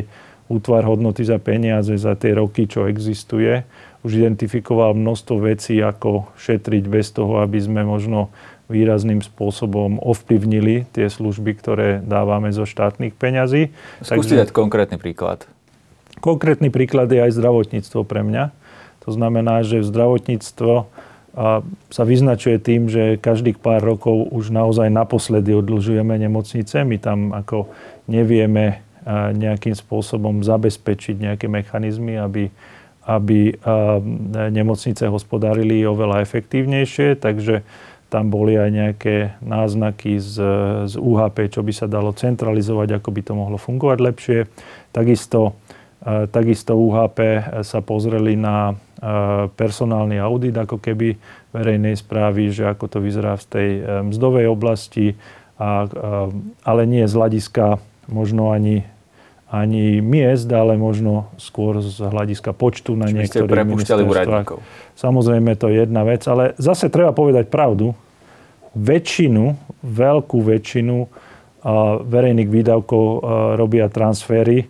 útvar 0.48 0.84
hodnoty 0.84 1.24
za 1.24 1.40
peniaze 1.40 1.96
za 1.96 2.12
tie 2.16 2.36
roky, 2.36 2.68
čo 2.68 2.84
existuje, 2.84 3.64
už 4.04 4.20
identifikoval 4.20 4.92
množstvo 4.92 5.36
vecí, 5.40 5.80
ako 5.80 6.28
šetriť 6.36 6.84
bez 6.84 7.16
toho, 7.16 7.40
aby 7.40 7.56
sme 7.56 7.80
možno 7.88 8.28
výrazným 8.68 9.20
spôsobom 9.20 10.00
ovplyvnili 10.00 10.88
tie 10.92 11.08
služby, 11.08 11.56
ktoré 11.56 11.88
dávame 12.04 12.52
zo 12.52 12.68
štátnych 12.68 13.16
peňazí. 13.16 13.72
Skúste 14.04 14.40
dať 14.40 14.52
konkrétny 14.52 14.96
príklad. 14.96 15.48
Konkrétny 16.24 16.72
príklad 16.72 17.12
je 17.12 17.20
aj 17.20 17.36
zdravotníctvo 17.36 18.00
pre 18.08 18.24
mňa. 18.24 18.48
To 19.04 19.12
znamená, 19.12 19.60
že 19.60 19.84
zdravotníctvo 19.84 20.88
sa 21.92 22.04
vyznačuje 22.06 22.56
tým, 22.62 22.88
že 22.88 23.20
každých 23.20 23.60
pár 23.60 23.84
rokov 23.84 24.32
už 24.32 24.48
naozaj 24.54 24.88
naposledy 24.88 25.52
odlžujeme 25.52 26.16
nemocnice. 26.16 26.86
My 26.86 26.96
tam 26.96 27.36
ako 27.36 27.68
nevieme 28.08 28.80
nejakým 29.34 29.76
spôsobom 29.76 30.40
zabezpečiť 30.40 31.20
nejaké 31.20 31.46
mechanizmy, 31.50 32.16
aby, 32.16 32.48
aby 33.04 33.60
nemocnice 34.48 35.10
hospodárili 35.10 35.84
oveľa 35.84 36.24
efektívnejšie. 36.24 37.20
Takže 37.20 37.60
tam 38.08 38.30
boli 38.30 38.54
aj 38.54 38.70
nejaké 38.70 39.16
náznaky 39.42 40.22
z, 40.22 40.38
z 40.86 40.94
UHP, 40.94 41.50
čo 41.50 41.66
by 41.66 41.72
sa 41.74 41.90
dalo 41.90 42.14
centralizovať, 42.14 43.02
ako 43.02 43.10
by 43.10 43.20
to 43.26 43.32
mohlo 43.34 43.58
fungovať 43.58 43.98
lepšie. 43.98 44.38
Takisto, 44.94 45.58
takisto 46.04 46.76
UHP 46.76 47.18
sa 47.64 47.80
pozreli 47.80 48.36
na 48.36 48.76
personálny 49.56 50.20
audit 50.20 50.52
ako 50.56 50.76
keby 50.80 51.16
verejnej 51.52 51.96
správy, 51.96 52.52
že 52.52 52.68
ako 52.68 52.84
to 52.88 52.98
vyzerá 53.00 53.40
v 53.40 53.46
tej 53.48 53.70
mzdovej 54.12 54.46
oblasti, 54.48 55.16
a, 55.56 55.86
ale 56.66 56.82
nie 56.84 57.04
z 57.08 57.14
hľadiska 57.14 57.78
možno 58.10 58.52
ani, 58.52 58.84
ani 59.48 60.02
miest, 60.04 60.50
ale 60.50 60.76
možno 60.76 61.30
skôr 61.38 61.78
z 61.78 62.04
hľadiska 62.04 62.52
počtu 62.52 62.98
na 62.98 63.06
Čiže 63.08 63.16
niektorých 63.46 63.64
ministerstvách. 63.64 64.60
Samozrejme, 64.98 65.56
to 65.56 65.70
je 65.70 65.86
jedna 65.86 66.02
vec, 66.02 66.26
ale 66.28 66.58
zase 66.58 66.90
treba 66.90 67.14
povedať 67.14 67.48
pravdu. 67.48 67.94
Väčšinu, 68.74 69.54
veľkú 69.86 70.38
väčšinu 70.42 70.96
verejných 72.02 72.50
výdavkov 72.50 73.04
robia 73.54 73.86
transfery 73.88 74.66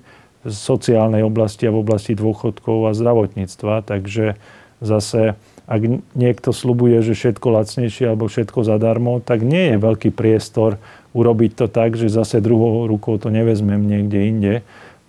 sociálnej 0.48 1.24
oblasti 1.24 1.64
a 1.68 1.72
v 1.72 1.80
oblasti 1.80 2.12
dôchodkov 2.12 2.90
a 2.90 2.96
zdravotníctva. 2.96 3.84
Takže 3.84 4.36
zase, 4.84 5.40
ak 5.64 5.80
niekto 6.12 6.52
slubuje, 6.52 7.00
že 7.00 7.16
všetko 7.16 7.46
lacnejšie 7.48 8.12
alebo 8.12 8.28
všetko 8.28 8.60
zadarmo, 8.64 9.24
tak 9.24 9.40
nie 9.40 9.74
je 9.74 9.76
veľký 9.80 10.10
priestor 10.12 10.76
urobiť 11.16 11.50
to 11.56 11.66
tak, 11.70 11.96
že 11.96 12.12
zase 12.12 12.44
druhou 12.44 12.84
rukou 12.90 13.16
to 13.16 13.32
nevezmem 13.32 13.80
niekde 13.80 14.20
inde. 14.28 14.54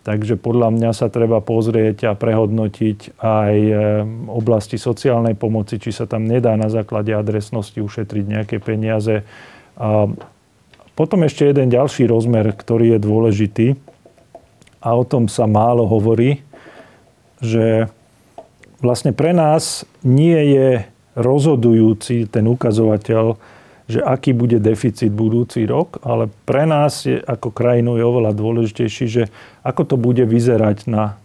Takže 0.05 0.37
podľa 0.37 0.69
mňa 0.69 0.91
sa 0.93 1.09
treba 1.09 1.41
pozrieť 1.41 2.05
a 2.05 2.11
prehodnotiť 2.13 3.17
aj 3.17 3.55
e, 3.57 3.73
oblasti 4.29 4.77
sociálnej 4.77 5.33
pomoci, 5.33 5.81
či 5.81 5.89
sa 5.89 6.05
tam 6.05 6.29
nedá 6.29 6.53
na 6.53 6.69
základe 6.69 7.09
adresnosti 7.09 7.81
ušetriť 7.81 8.25
nejaké 8.29 8.61
peniaze. 8.61 9.25
A 9.81 10.05
potom 10.93 11.25
ešte 11.25 11.49
jeden 11.49 11.73
ďalší 11.73 12.05
rozmer, 12.05 12.53
ktorý 12.53 12.95
je 12.95 12.99
dôležitý 13.01 13.67
a 14.85 14.93
o 14.93 15.01
tom 15.01 15.25
sa 15.25 15.49
málo 15.49 15.89
hovorí, 15.89 16.45
že 17.41 17.89
vlastne 18.77 19.09
pre 19.17 19.33
nás 19.33 19.81
nie 20.05 20.37
je 20.53 20.85
rozhodujúci 21.17 22.29
ten 22.29 22.45
ukazovateľ, 22.45 23.33
že 23.85 24.01
aký 24.01 24.33
bude 24.33 24.61
deficit 24.61 25.09
budúci 25.09 25.65
rok, 25.65 26.01
ale 26.05 26.29
pre 26.45 26.69
nás 26.69 27.05
je, 27.05 27.17
ako 27.17 27.49
krajinu 27.49 27.97
je 27.97 28.05
oveľa 28.05 28.31
dôležitejší, 28.37 29.05
že 29.09 29.23
ako 29.65 29.81
to 29.89 29.95
bude 29.97 30.21
vyzerať 30.25 30.89
na 30.89 31.17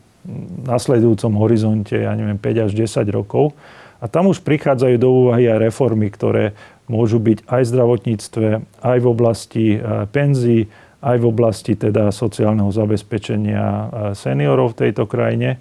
nasledujúcom 0.69 1.33
horizonte, 1.41 1.97
ja 1.97 2.13
neviem, 2.13 2.37
5 2.37 2.69
až 2.69 2.73
10 2.77 3.09
rokov. 3.13 3.57
A 4.01 4.09
tam 4.09 4.29
už 4.29 4.45
prichádzajú 4.45 4.97
do 4.97 5.09
úvahy 5.09 5.49
aj 5.49 5.73
reformy, 5.73 6.09
ktoré 6.13 6.57
môžu 6.89 7.21
byť 7.21 7.45
aj 7.49 7.63
v 7.65 7.71
zdravotníctve, 7.73 8.49
aj 8.81 8.99
v 9.01 9.07
oblasti 9.09 9.67
eh, 9.77 10.05
penzí, 10.09 10.69
aj 11.01 11.17
v 11.17 11.29
oblasti 11.29 11.73
teda 11.77 12.13
sociálneho 12.13 12.69
zabezpečenia 12.69 13.65
e, 13.65 13.85
seniorov 14.13 14.77
v 14.77 14.89
tejto 14.89 15.09
krajine, 15.09 15.57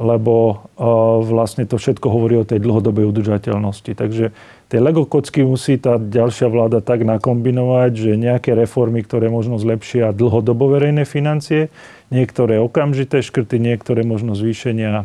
lebo 0.00 0.34
e, 0.50 0.86
vlastne 1.28 1.68
to 1.68 1.76
všetko 1.76 2.08
hovorí 2.08 2.40
o 2.40 2.48
tej 2.48 2.64
dlhodobej 2.64 3.04
udržateľnosti. 3.12 3.92
Takže 3.92 4.32
tie 4.72 4.78
Lego 4.80 5.04
kocky 5.04 5.44
musí 5.44 5.76
tá 5.76 6.00
ďalšia 6.00 6.48
vláda 6.48 6.80
tak 6.80 7.04
nakombinovať, 7.04 7.90
že 7.92 8.12
nejaké 8.16 8.56
reformy, 8.56 9.04
ktoré 9.04 9.28
možno 9.28 9.60
zlepšia 9.60 10.16
dlhodobo 10.16 10.72
verejné 10.72 11.04
financie, 11.04 11.68
niektoré 12.08 12.56
okamžité 12.56 13.20
škrty, 13.20 13.60
niektoré 13.60 14.08
možno 14.08 14.32
zvýšenia 14.32 15.04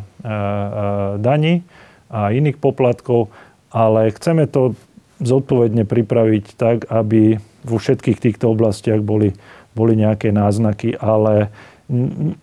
daní 1.20 1.60
a 2.08 2.32
iných 2.32 2.56
poplatkov, 2.56 3.28
ale 3.68 4.08
chceme 4.16 4.48
to 4.48 4.72
zodpovedne 5.20 5.84
pripraviť 5.84 6.44
tak, 6.56 6.88
aby 6.88 7.36
vo 7.64 7.76
všetkých 7.80 8.20
týchto 8.20 8.52
oblastiach 8.52 9.00
boli 9.00 9.32
boli 9.74 9.98
nejaké 9.98 10.30
náznaky, 10.30 10.94
ale 10.96 11.50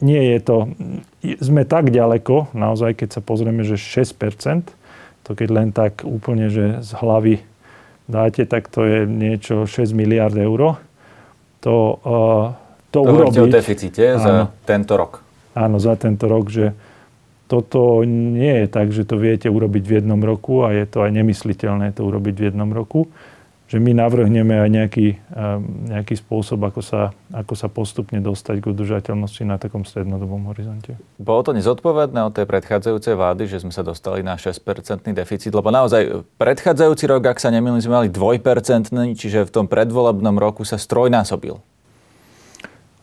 nie 0.04 0.24
je 0.38 0.40
to... 0.44 0.58
Sme 1.42 1.66
tak 1.66 1.90
ďaleko, 1.90 2.54
naozaj, 2.54 3.02
keď 3.02 3.10
sa 3.18 3.22
pozrieme, 3.26 3.66
že 3.66 3.80
6%, 3.80 4.70
to 5.26 5.32
keď 5.34 5.50
len 5.50 5.70
tak 5.74 6.06
úplne, 6.06 6.52
že 6.52 6.84
z 6.86 6.92
hlavy 6.94 7.36
dáte, 8.06 8.46
tak 8.46 8.70
to 8.70 8.86
je 8.86 9.00
niečo 9.08 9.66
6 9.66 9.96
miliard 9.98 10.36
eur. 10.36 10.78
To, 11.66 11.76
uh, 12.02 12.46
to, 12.94 13.00
to 13.02 13.10
urobiť... 13.10 13.38
o 13.40 13.48
deficite 13.50 14.04
áno, 14.18 14.22
za 14.22 14.34
tento 14.66 14.94
rok. 14.98 15.24
Áno, 15.58 15.78
za 15.82 15.94
tento 15.98 16.26
rok, 16.30 16.50
že 16.50 16.74
toto 17.50 18.08
nie 18.08 18.64
je 18.64 18.68
tak, 18.72 18.96
že 18.96 19.04
to 19.04 19.20
viete 19.20 19.52
urobiť 19.52 19.84
v 19.84 19.92
jednom 20.00 20.22
roku 20.24 20.64
a 20.64 20.72
je 20.72 20.88
to 20.88 21.04
aj 21.04 21.12
nemysliteľné 21.12 21.92
to 21.92 22.08
urobiť 22.08 22.36
v 22.40 22.44
jednom 22.48 22.72
roku 22.72 23.12
že 23.72 23.80
my 23.80 23.96
navrhneme 23.96 24.68
aj 24.68 24.70
nejaký, 24.70 25.08
nejaký 25.88 26.20
spôsob, 26.20 26.60
ako 26.68 26.84
sa, 26.84 27.16
ako 27.32 27.56
sa 27.56 27.72
postupne 27.72 28.20
dostať 28.20 28.60
k 28.60 28.66
udržateľnosti 28.68 29.48
na 29.48 29.56
takom 29.56 29.88
strednodobom 29.88 30.44
horizonte. 30.52 31.00
Bolo 31.16 31.40
to 31.40 31.56
nezodpovedné 31.56 32.20
od 32.20 32.36
tej 32.36 32.52
predchádzajúcej 32.52 33.16
vlády, 33.16 33.48
že 33.48 33.64
sme 33.64 33.72
sa 33.72 33.80
dostali 33.80 34.28
na 34.28 34.36
6-percentný 34.36 35.16
deficit? 35.16 35.56
Lebo 35.56 35.72
naozaj 35.72 36.28
predchádzajúci 36.36 37.08
rok, 37.08 37.32
ak 37.32 37.40
sa 37.40 37.48
nemýlim, 37.48 37.80
sme 37.80 38.04
mali 38.04 38.10
2% 38.12 38.92
čiže 39.16 39.48
v 39.48 39.54
tom 39.56 39.72
predvolebnom 39.72 40.36
roku 40.36 40.68
sa 40.68 40.76
strojnásobil. 40.76 41.56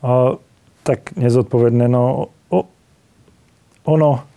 A, 0.05 0.37
tak 0.85 1.17
nezodpovedné, 1.17 1.89
no 1.89 2.29
o, 2.53 2.59
ono 3.89 4.28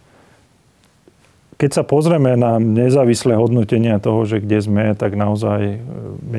keď 1.62 1.78
sa 1.78 1.84
pozrieme 1.86 2.34
na 2.34 2.58
nezávislé 2.58 3.38
hodnotenia 3.38 4.02
toho, 4.02 4.26
že 4.26 4.42
kde 4.42 4.66
sme, 4.66 4.86
tak 4.98 5.14
naozaj 5.14 5.62
e, 5.62 5.78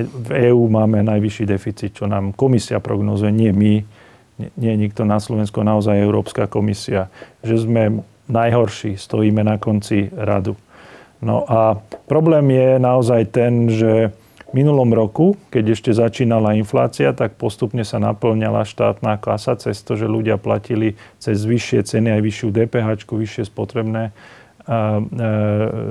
v 0.03 0.29
EÚ 0.51 0.67
máme 0.67 0.99
najvyšší 1.07 1.47
deficit, 1.47 1.95
čo 1.95 2.11
nám 2.11 2.35
komisia 2.35 2.83
prognozuje, 2.83 3.31
nie 3.31 3.55
my, 3.55 3.73
nie 4.59 4.75
nikto 4.75 5.07
na 5.07 5.23
Slovensku, 5.23 5.63
naozaj 5.63 5.95
Európska 6.03 6.51
komisia, 6.51 7.07
že 7.47 7.55
sme 7.55 8.03
najhorší, 8.27 8.99
stojíme 8.99 9.47
na 9.47 9.63
konci 9.63 10.11
radu. 10.11 10.59
No 11.23 11.47
a 11.47 11.79
problém 12.11 12.51
je 12.51 12.83
naozaj 12.83 13.23
ten, 13.31 13.71
že 13.71 14.11
v 14.51 14.53
minulom 14.59 14.91
roku, 14.91 15.39
keď 15.55 15.79
ešte 15.79 15.95
začínala 15.95 16.59
inflácia, 16.59 17.15
tak 17.15 17.39
postupne 17.39 17.87
sa 17.87 18.03
naplňala 18.03 18.67
štátna 18.67 19.23
kasa 19.23 19.55
cez 19.55 19.87
to, 19.87 19.95
že 19.95 20.11
ľudia 20.11 20.35
platili 20.35 20.99
cez 21.23 21.47
vyššie 21.47 21.87
ceny 21.87 22.11
aj 22.11 22.21
vyššiu 22.27 22.49
DPH, 22.51 23.07
vyššie 23.07 23.47
spotrebné 23.47 24.11
a, 24.67 25.03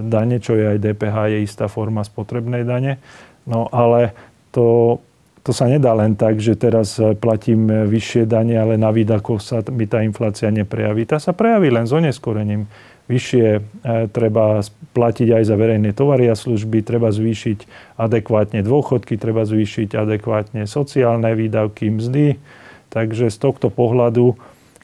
dane, 0.07 0.37
čo 0.39 0.55
je 0.55 0.75
aj 0.75 0.77
DPH, 0.79 1.15
je 1.31 1.39
istá 1.43 1.65
forma 1.67 2.03
spotrebnej 2.03 2.63
dane. 2.63 3.01
No 3.45 3.67
ale 3.73 4.13
to, 4.53 4.99
to 5.41 5.51
sa 5.51 5.65
nedá 5.65 5.95
len 5.97 6.13
tak, 6.13 6.37
že 6.37 6.53
teraz 6.53 7.01
platím 7.17 7.65
vyššie 7.67 8.29
dane, 8.29 8.53
ale 8.53 8.77
na 8.77 8.93
výdakoch 8.93 9.41
sa 9.41 9.65
mi 9.73 9.89
tá 9.89 10.05
inflácia 10.05 10.53
neprejaví. 10.53 11.07
Tá 11.09 11.17
sa 11.17 11.33
prejaví 11.33 11.73
len 11.73 11.89
s 11.89 11.93
oneskorením. 11.95 12.69
Vyššie 13.09 13.45
e, 13.57 13.61
treba 14.13 14.61
platiť 14.93 15.27
aj 15.35 15.43
za 15.43 15.55
verejné 15.57 15.91
tovary 15.91 16.29
a 16.31 16.37
služby, 16.37 16.85
treba 16.85 17.11
zvýšiť 17.11 17.65
adekvátne 17.99 18.61
dôchodky, 18.63 19.17
treba 19.17 19.43
zvýšiť 19.43 19.97
adekvátne 19.97 20.63
sociálne 20.69 21.33
výdavky, 21.33 21.91
mzdy. 21.91 22.37
Takže 22.91 23.31
z 23.31 23.37
tohto 23.39 23.67
pohľadu 23.73 24.37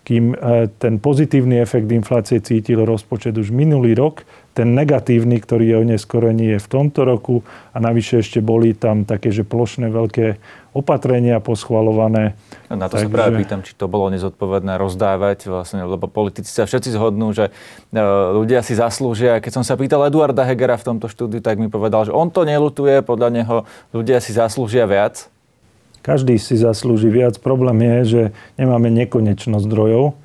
kým 0.07 0.31
e, 0.31 0.71
ten 0.79 1.03
pozitívny 1.03 1.59
efekt 1.59 1.91
inflácie 1.91 2.39
cítil 2.39 2.87
rozpočet 2.87 3.35
už 3.35 3.51
minulý 3.51 3.91
rok, 3.91 4.23
ten 4.55 4.71
negatívny, 4.71 5.43
ktorý 5.43 5.65
je 5.67 5.75
o 5.75 5.83
neskorení, 5.83 6.55
je 6.55 6.59
v 6.63 6.69
tomto 6.71 7.03
roku 7.03 7.43
a 7.75 7.83
navyše 7.83 8.23
ešte 8.23 8.39
boli 8.39 8.71
tam 8.71 9.03
také, 9.03 9.35
že 9.35 9.43
plošné 9.43 9.91
veľké 9.91 10.39
opatrenia 10.71 11.43
poschvalované. 11.43 12.39
No, 12.71 12.79
na 12.79 12.87
to 12.87 12.95
Takže... 12.95 13.11
sa 13.11 13.11
práve 13.11 13.35
pýtam, 13.43 13.59
či 13.67 13.75
to 13.75 13.91
bolo 13.91 14.07
nezodpovedné 14.15 14.79
rozdávať, 14.79 15.51
vlastne, 15.51 15.83
lebo 15.83 16.07
politici 16.07 16.55
sa 16.55 16.63
všetci 16.63 16.95
zhodnú, 16.95 17.35
že 17.35 17.51
e, 17.91 18.01
ľudia 18.31 18.63
si 18.63 18.79
zaslúžia. 18.79 19.43
Keď 19.43 19.59
som 19.59 19.63
sa 19.67 19.75
pýtal 19.75 20.07
Eduarda 20.07 20.47
Hegera 20.47 20.79
v 20.79 20.87
tomto 20.87 21.11
štúdiu, 21.11 21.43
tak 21.43 21.59
mi 21.59 21.67
povedal, 21.67 22.07
že 22.07 22.15
on 22.15 22.31
to 22.31 22.47
nelutuje, 22.47 23.03
podľa 23.03 23.43
neho 23.43 23.55
ľudia 23.91 24.23
si 24.23 24.31
zaslúžia 24.31 24.87
viac. 24.87 25.27
Každý 26.07 26.39
si 26.39 26.55
zaslúži 26.55 27.11
viac. 27.11 27.35
Problém 27.43 27.83
je, 27.83 27.97
že 28.07 28.21
nemáme 28.55 28.87
nekonečno 28.87 29.59
zdrojov. 29.59 30.15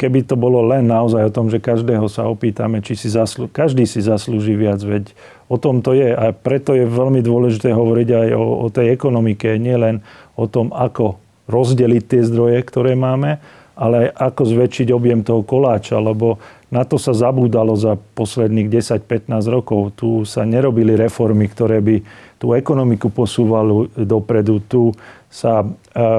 Keby 0.00 0.24
to 0.24 0.36
bolo 0.36 0.64
len 0.64 0.88
naozaj 0.88 1.28
o 1.28 1.32
tom, 1.32 1.52
že 1.52 1.60
každého 1.60 2.08
sa 2.08 2.24
opýtame, 2.28 2.80
či 2.80 2.96
si 2.96 3.12
zaslú... 3.12 3.48
každý 3.48 3.84
si 3.84 4.00
zaslúži 4.00 4.56
viac, 4.56 4.80
veď 4.80 5.12
o 5.48 5.60
tom 5.60 5.84
to 5.84 5.92
je. 5.92 6.08
A 6.12 6.32
preto 6.32 6.72
je 6.72 6.88
veľmi 6.88 7.20
dôležité 7.20 7.72
hovoriť 7.76 8.08
aj 8.08 8.28
o, 8.36 8.64
o 8.64 8.66
tej 8.72 8.96
ekonomike, 8.96 9.60
nielen 9.60 10.00
o 10.40 10.48
tom, 10.48 10.72
ako 10.72 11.20
rozdeliť 11.48 12.02
tie 12.08 12.22
zdroje, 12.24 12.64
ktoré 12.64 12.96
máme, 12.96 13.44
ale 13.74 14.10
ako 14.14 14.42
zväčšiť 14.46 14.88
objem 14.94 15.26
toho 15.26 15.42
koláča, 15.42 15.98
lebo 15.98 16.38
na 16.70 16.82
to 16.82 16.98
sa 16.98 17.14
zabúdalo 17.14 17.78
za 17.78 17.94
posledných 17.94 18.66
10-15 18.66 19.30
rokov. 19.46 19.94
Tu 19.94 20.26
sa 20.26 20.42
nerobili 20.42 20.98
reformy, 20.98 21.46
ktoré 21.46 21.78
by 21.78 21.96
tú 22.38 22.50
ekonomiku 22.54 23.14
posúvali 23.14 23.90
dopredu. 23.94 24.58
Tu 24.66 24.90
sa 25.30 25.62
e, 25.62 25.66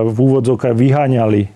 v 0.08 0.16
úvodzokách 0.16 0.76
vyháňali 0.76 1.42
e, 1.44 1.50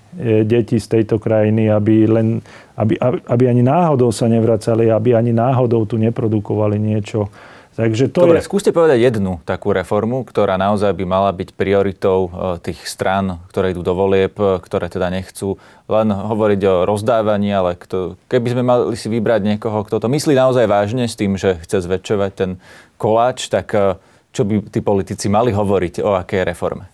deti 0.43 0.79
z 0.79 0.99
tejto 0.99 1.15
krajiny, 1.15 1.71
aby, 1.71 2.07
len, 2.11 2.43
aby, 2.75 2.99
aby 3.27 3.43
ani 3.47 3.63
náhodou 3.63 4.11
sa 4.11 4.27
nevracali, 4.27 4.91
aby 4.91 5.15
ani 5.15 5.31
náhodou 5.31 5.87
tu 5.87 5.95
neprodukovali 5.95 6.75
niečo 6.75 7.31
Takže 7.79 8.11
to 8.11 8.27
Dobre, 8.27 8.43
je... 8.43 8.47
skúste 8.51 8.75
povedať 8.75 8.99
jednu 8.99 9.39
takú 9.47 9.71
reformu, 9.71 10.27
ktorá 10.27 10.59
naozaj 10.59 10.91
by 10.99 11.05
mala 11.07 11.31
byť 11.31 11.55
prioritou 11.55 12.27
e, 12.27 12.29
tých 12.59 12.83
strán, 12.83 13.39
ktoré 13.47 13.71
idú 13.71 13.87
do 13.87 13.95
volieb, 13.95 14.35
e, 14.35 14.59
ktoré 14.59 14.91
teda 14.91 15.07
nechcú 15.07 15.55
len 15.87 16.11
hovoriť 16.11 16.61
o 16.67 16.75
rozdávaní, 16.83 17.55
ale 17.55 17.79
kto, 17.79 18.19
keby 18.27 18.47
sme 18.51 18.63
mali 18.67 18.99
si 18.99 19.07
vybrať 19.07 19.55
niekoho, 19.55 19.87
kto 19.87 20.03
to 20.03 20.11
myslí 20.11 20.35
naozaj 20.35 20.67
vážne 20.67 21.07
s 21.07 21.15
tým, 21.15 21.39
že 21.39 21.55
chce 21.63 21.79
zväčšovať 21.87 22.31
ten 22.35 22.51
koláč, 22.99 23.47
tak 23.47 23.71
e, 23.71 23.95
čo 24.35 24.43
by 24.43 24.67
tí 24.67 24.83
politici 24.83 25.31
mali 25.31 25.55
hovoriť 25.55 26.03
o 26.03 26.19
akej 26.19 26.43
reforme? 26.51 26.91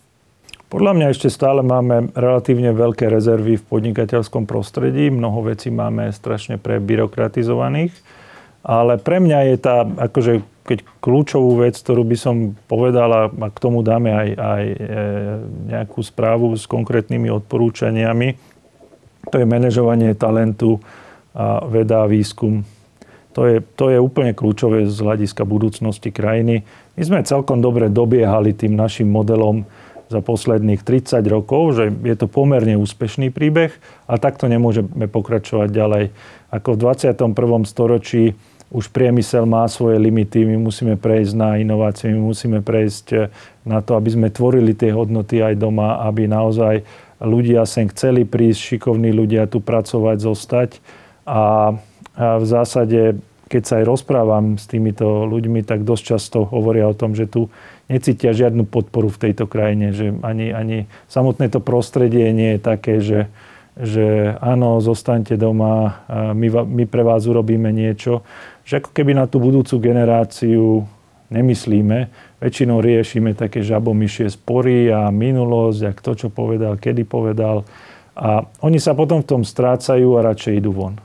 Podľa 0.70 0.92
mňa 1.02 1.06
ešte 1.10 1.34
stále 1.34 1.66
máme 1.66 2.14
relatívne 2.14 2.70
veľké 2.70 3.10
rezervy 3.10 3.58
v 3.58 3.66
podnikateľskom 3.66 4.46
prostredí. 4.46 5.10
Mnoho 5.10 5.50
vecí 5.50 5.66
máme 5.74 6.14
strašne 6.14 6.62
prebyrokratizovaných. 6.62 7.94
Ale 8.66 8.98
pre 8.98 9.22
mňa 9.22 9.54
je 9.54 9.56
tá, 9.62 9.86
akože 9.86 10.42
keď 10.66 10.82
kľúčovú 10.98 11.62
vec, 11.62 11.78
ktorú 11.78 12.02
by 12.02 12.16
som 12.18 12.58
povedal 12.66 13.06
a 13.14 13.22
k 13.30 13.58
tomu 13.62 13.86
dáme 13.86 14.10
aj, 14.10 14.28
aj 14.34 14.64
e, 14.66 14.76
nejakú 15.70 16.02
správu 16.02 16.58
s 16.58 16.66
konkrétnymi 16.66 17.30
odporúčaniami, 17.30 18.34
to 19.30 19.38
je 19.38 19.46
manažovanie 19.46 20.18
talentu 20.18 20.82
a 21.30 21.62
veda 21.70 22.02
a 22.02 22.10
výskum. 22.10 22.66
To 23.38 23.46
je, 23.46 23.62
to 23.78 23.92
je 23.92 24.02
úplne 24.02 24.34
kľúčové 24.34 24.88
z 24.90 24.98
hľadiska 24.98 25.46
budúcnosti 25.46 26.10
krajiny. 26.10 26.66
My 26.98 27.02
sme 27.06 27.28
celkom 27.28 27.62
dobre 27.62 27.86
dobiehali 27.86 28.56
tým 28.56 28.74
našim 28.74 29.06
modelom 29.06 29.62
za 30.08 30.22
posledných 30.22 30.80
30 30.82 31.22
rokov, 31.26 31.76
že 31.76 31.84
je 31.90 32.16
to 32.16 32.26
pomerne 32.30 32.78
úspešný 32.78 33.34
príbeh 33.34 33.74
a 34.06 34.16
takto 34.16 34.46
nemôžeme 34.46 35.06
pokračovať 35.10 35.68
ďalej. 35.68 36.04
Ako 36.54 36.78
v 36.78 36.96
21. 36.96 37.66
storočí 37.66 38.38
už 38.70 38.90
priemysel 38.90 39.46
má 39.46 39.62
svoje 39.70 39.96
limity, 40.02 40.42
my 40.42 40.58
musíme 40.58 40.98
prejsť 40.98 41.32
na 41.38 41.56
inovácie, 41.56 42.10
my 42.10 42.18
musíme 42.18 42.58
prejsť 42.62 43.06
eh, 43.14 43.30
na 43.62 43.78
to, 43.82 43.94
aby 43.94 44.10
sme 44.10 44.28
tvorili 44.30 44.74
tie 44.74 44.90
hodnoty 44.90 45.42
aj 45.42 45.58
doma, 45.58 46.02
aby 46.06 46.26
naozaj 46.26 46.82
ľudia 47.20 47.64
sem 47.64 47.88
chceli 47.88 48.28
prísť, 48.28 48.76
šikovní 48.76 49.10
ľudia 49.12 49.48
tu 49.48 49.64
pracovať, 49.64 50.16
zostať. 50.20 50.70
A, 51.26 51.74
v 52.16 52.46
zásade, 52.48 53.20
keď 53.52 53.62
sa 53.68 53.74
aj 53.80 53.84
rozprávam 53.84 54.56
s 54.56 54.64
týmito 54.64 55.28
ľuďmi, 55.28 55.60
tak 55.68 55.84
dosť 55.84 56.16
často 56.16 56.48
hovoria 56.48 56.88
o 56.88 56.96
tom, 56.96 57.12
že 57.12 57.28
tu 57.28 57.52
necítia 57.92 58.32
žiadnu 58.32 58.64
podporu 58.64 59.12
v 59.12 59.20
tejto 59.28 59.44
krajine, 59.44 59.92
že 59.92 60.16
ani, 60.24 60.50
ani 60.50 60.88
samotné 61.12 61.52
to 61.52 61.60
prostredie 61.60 62.32
nie 62.32 62.56
je 62.56 62.60
také, 62.60 62.94
že, 63.04 63.20
že 63.76 64.32
áno, 64.40 64.80
zostaňte 64.80 65.36
doma, 65.36 66.02
my, 66.08 66.48
my 66.64 66.84
pre 66.88 67.04
vás 67.04 67.28
urobíme 67.28 67.68
niečo. 67.68 68.24
Že 68.66 68.82
ako 68.82 68.90
keby 68.90 69.14
na 69.14 69.30
tú 69.30 69.38
budúcu 69.38 69.78
generáciu 69.78 70.82
nemyslíme, 71.30 72.10
väčšinou 72.42 72.82
riešime 72.82 73.34
také 73.34 73.62
žabomyšie 73.62 74.30
spory 74.30 74.90
a 74.90 75.10
minulosť 75.10 75.80
a 75.86 75.90
kto 75.94 76.10
čo 76.14 76.28
povedal, 76.30 76.78
kedy 76.78 77.06
povedal. 77.06 77.62
A 78.16 78.42
oni 78.62 78.82
sa 78.82 78.96
potom 78.96 79.22
v 79.22 79.28
tom 79.28 79.42
strácajú 79.46 80.18
a 80.18 80.26
radšej 80.26 80.52
idú 80.58 80.74
von. 80.74 80.98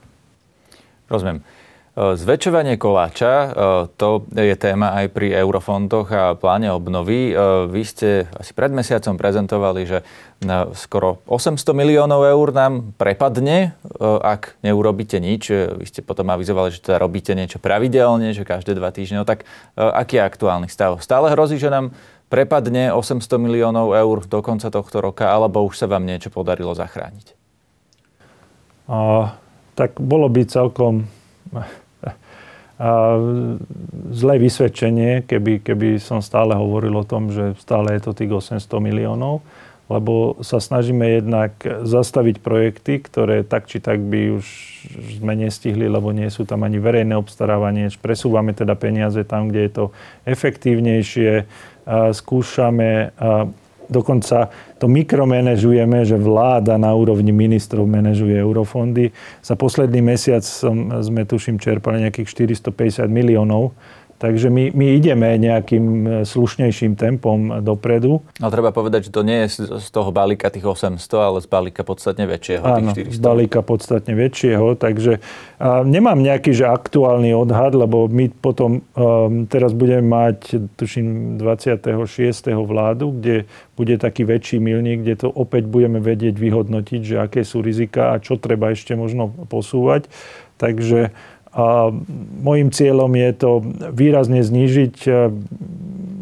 Rozumiem. 1.12 1.61
E, 1.92 2.16
zväčšovanie 2.16 2.80
koláča, 2.80 3.32
e, 3.32 3.48
to 4.00 4.24
je 4.32 4.56
téma 4.56 4.96
aj 4.96 5.12
pri 5.12 5.36
eurofondoch 5.36 6.08
a 6.16 6.40
pláne 6.40 6.72
obnovy. 6.72 7.36
E, 7.36 7.68
vy 7.68 7.84
ste 7.84 8.32
asi 8.32 8.56
pred 8.56 8.72
mesiacom 8.72 9.20
prezentovali, 9.20 9.84
že 9.84 10.00
skoro 10.74 11.20
800 11.28 11.60
miliónov 11.76 12.26
eur 12.26 12.50
nám 12.50 12.98
prepadne, 12.98 13.78
ak 14.02 14.58
neurobíte 14.66 15.22
nič. 15.22 15.54
Vy 15.54 15.86
ste 15.86 16.02
potom 16.02 16.34
avizovali, 16.34 16.74
že 16.74 16.82
teda 16.82 16.98
robíte 16.98 17.38
niečo 17.38 17.62
pravidelne, 17.62 18.34
že 18.34 18.42
každé 18.42 18.74
dva 18.74 18.90
týždne. 18.90 19.22
No 19.22 19.28
tak 19.28 19.46
aký 19.78 20.18
je 20.18 20.26
aktuálny 20.26 20.66
stav? 20.66 20.98
Stále 20.98 21.30
hrozí, 21.30 21.62
že 21.62 21.70
nám 21.70 21.94
prepadne 22.34 22.90
800 22.90 23.38
miliónov 23.38 23.94
eur 23.94 24.26
do 24.26 24.42
konca 24.42 24.74
tohto 24.74 24.98
roka, 24.98 25.30
alebo 25.30 25.62
už 25.62 25.78
sa 25.78 25.86
vám 25.86 26.10
niečo 26.10 26.34
podarilo 26.34 26.74
zachrániť? 26.74 27.38
A, 28.90 29.38
tak 29.78 30.02
bolo 30.02 30.26
by 30.26 30.42
celkom 30.50 31.06
zlé 34.10 34.36
vysvedčenie, 34.42 35.30
keby, 35.30 35.62
keby 35.62 36.02
som 36.02 36.18
stále 36.18 36.58
hovoril 36.58 36.98
o 36.98 37.06
tom, 37.06 37.30
že 37.30 37.54
stále 37.62 37.94
je 37.94 38.02
to 38.02 38.18
tých 38.18 38.34
800 38.58 38.66
miliónov, 38.82 39.46
lebo 39.92 40.40
sa 40.40 40.64
snažíme 40.64 41.20
jednak 41.20 41.52
zastaviť 41.84 42.40
projekty, 42.40 43.04
ktoré 43.04 43.44
tak 43.44 43.68
či 43.68 43.84
tak 43.84 44.00
by 44.02 44.40
už 44.40 44.46
sme 45.20 45.36
nestihli, 45.36 45.86
lebo 45.86 46.16
nie 46.16 46.32
sú 46.32 46.48
tam 46.48 46.64
ani 46.64 46.80
verejné 46.80 47.14
obstarávanie. 47.20 47.92
Presúvame 48.00 48.56
teda 48.56 48.74
peniaze 48.80 49.22
tam, 49.28 49.52
kde 49.52 49.62
je 49.68 49.72
to 49.76 49.86
efektívnejšie. 50.24 51.46
Skúšame 52.16 53.12
dokonca 53.92 54.48
to 54.80 54.88
mikromanežujeme, 54.88 56.08
že 56.08 56.16
vláda 56.16 56.80
na 56.80 56.96
úrovni 56.96 57.36
ministrov 57.36 57.84
manažuje 57.84 58.40
eurofondy. 58.40 59.12
Za 59.44 59.60
posledný 59.60 60.00
mesiac 60.00 60.42
som, 60.42 61.04
sme 61.04 61.28
tuším 61.28 61.60
čerpali 61.60 62.08
nejakých 62.08 62.48
450 62.72 63.12
miliónov 63.12 63.76
Takže 64.22 64.54
my, 64.54 64.70
my 64.78 64.86
ideme 65.02 65.34
nejakým 65.42 65.86
e, 65.86 66.08
slušnejším 66.30 66.94
tempom 66.94 67.66
dopredu. 67.66 68.22
No 68.38 68.54
treba 68.54 68.70
povedať, 68.70 69.10
že 69.10 69.12
to 69.18 69.26
nie 69.26 69.50
je 69.50 69.66
z 69.82 69.90
toho 69.90 70.14
balíka 70.14 70.54
tých 70.54 70.62
800, 70.62 71.02
ale 71.18 71.38
z 71.42 71.50
balíka 71.50 71.82
podstatne 71.82 72.30
väčšieho, 72.30 72.62
Áno, 72.62 72.94
tých 72.94 73.10
400. 73.10 73.18
z 73.18 73.20
balíka 73.20 73.60
podstatne 73.66 74.14
väčšieho. 74.14 74.78
Takže 74.78 75.18
a 75.62 75.82
nemám 75.82 76.22
nejaký 76.22 76.54
že 76.54 76.70
aktuálny 76.70 77.34
odhad, 77.34 77.74
lebo 77.74 78.06
my 78.06 78.30
potom 78.30 78.86
um, 78.94 79.50
teraz 79.50 79.74
budeme 79.74 80.06
mať, 80.06 80.58
tuším, 80.78 81.38
26. 81.42 81.90
vládu, 82.62 83.18
kde 83.18 83.50
bude 83.74 83.98
taký 83.98 84.26
väčší 84.26 84.62
milník, 84.62 85.02
kde 85.02 85.26
to 85.26 85.30
opäť 85.34 85.66
budeme 85.66 85.98
vedieť 85.98 86.38
vyhodnotiť, 86.38 87.02
že 87.02 87.16
aké 87.18 87.42
sú 87.42 87.66
rizika 87.66 88.14
a 88.14 88.22
čo 88.22 88.38
treba 88.38 88.70
ešte 88.70 88.94
možno 88.94 89.34
posúvať. 89.50 90.06
Takže 90.62 91.10
a 91.52 91.92
môjim 92.42 92.72
cieľom 92.72 93.12
je 93.12 93.30
to 93.36 93.52
výrazne 93.92 94.40
znížiť. 94.40 94.96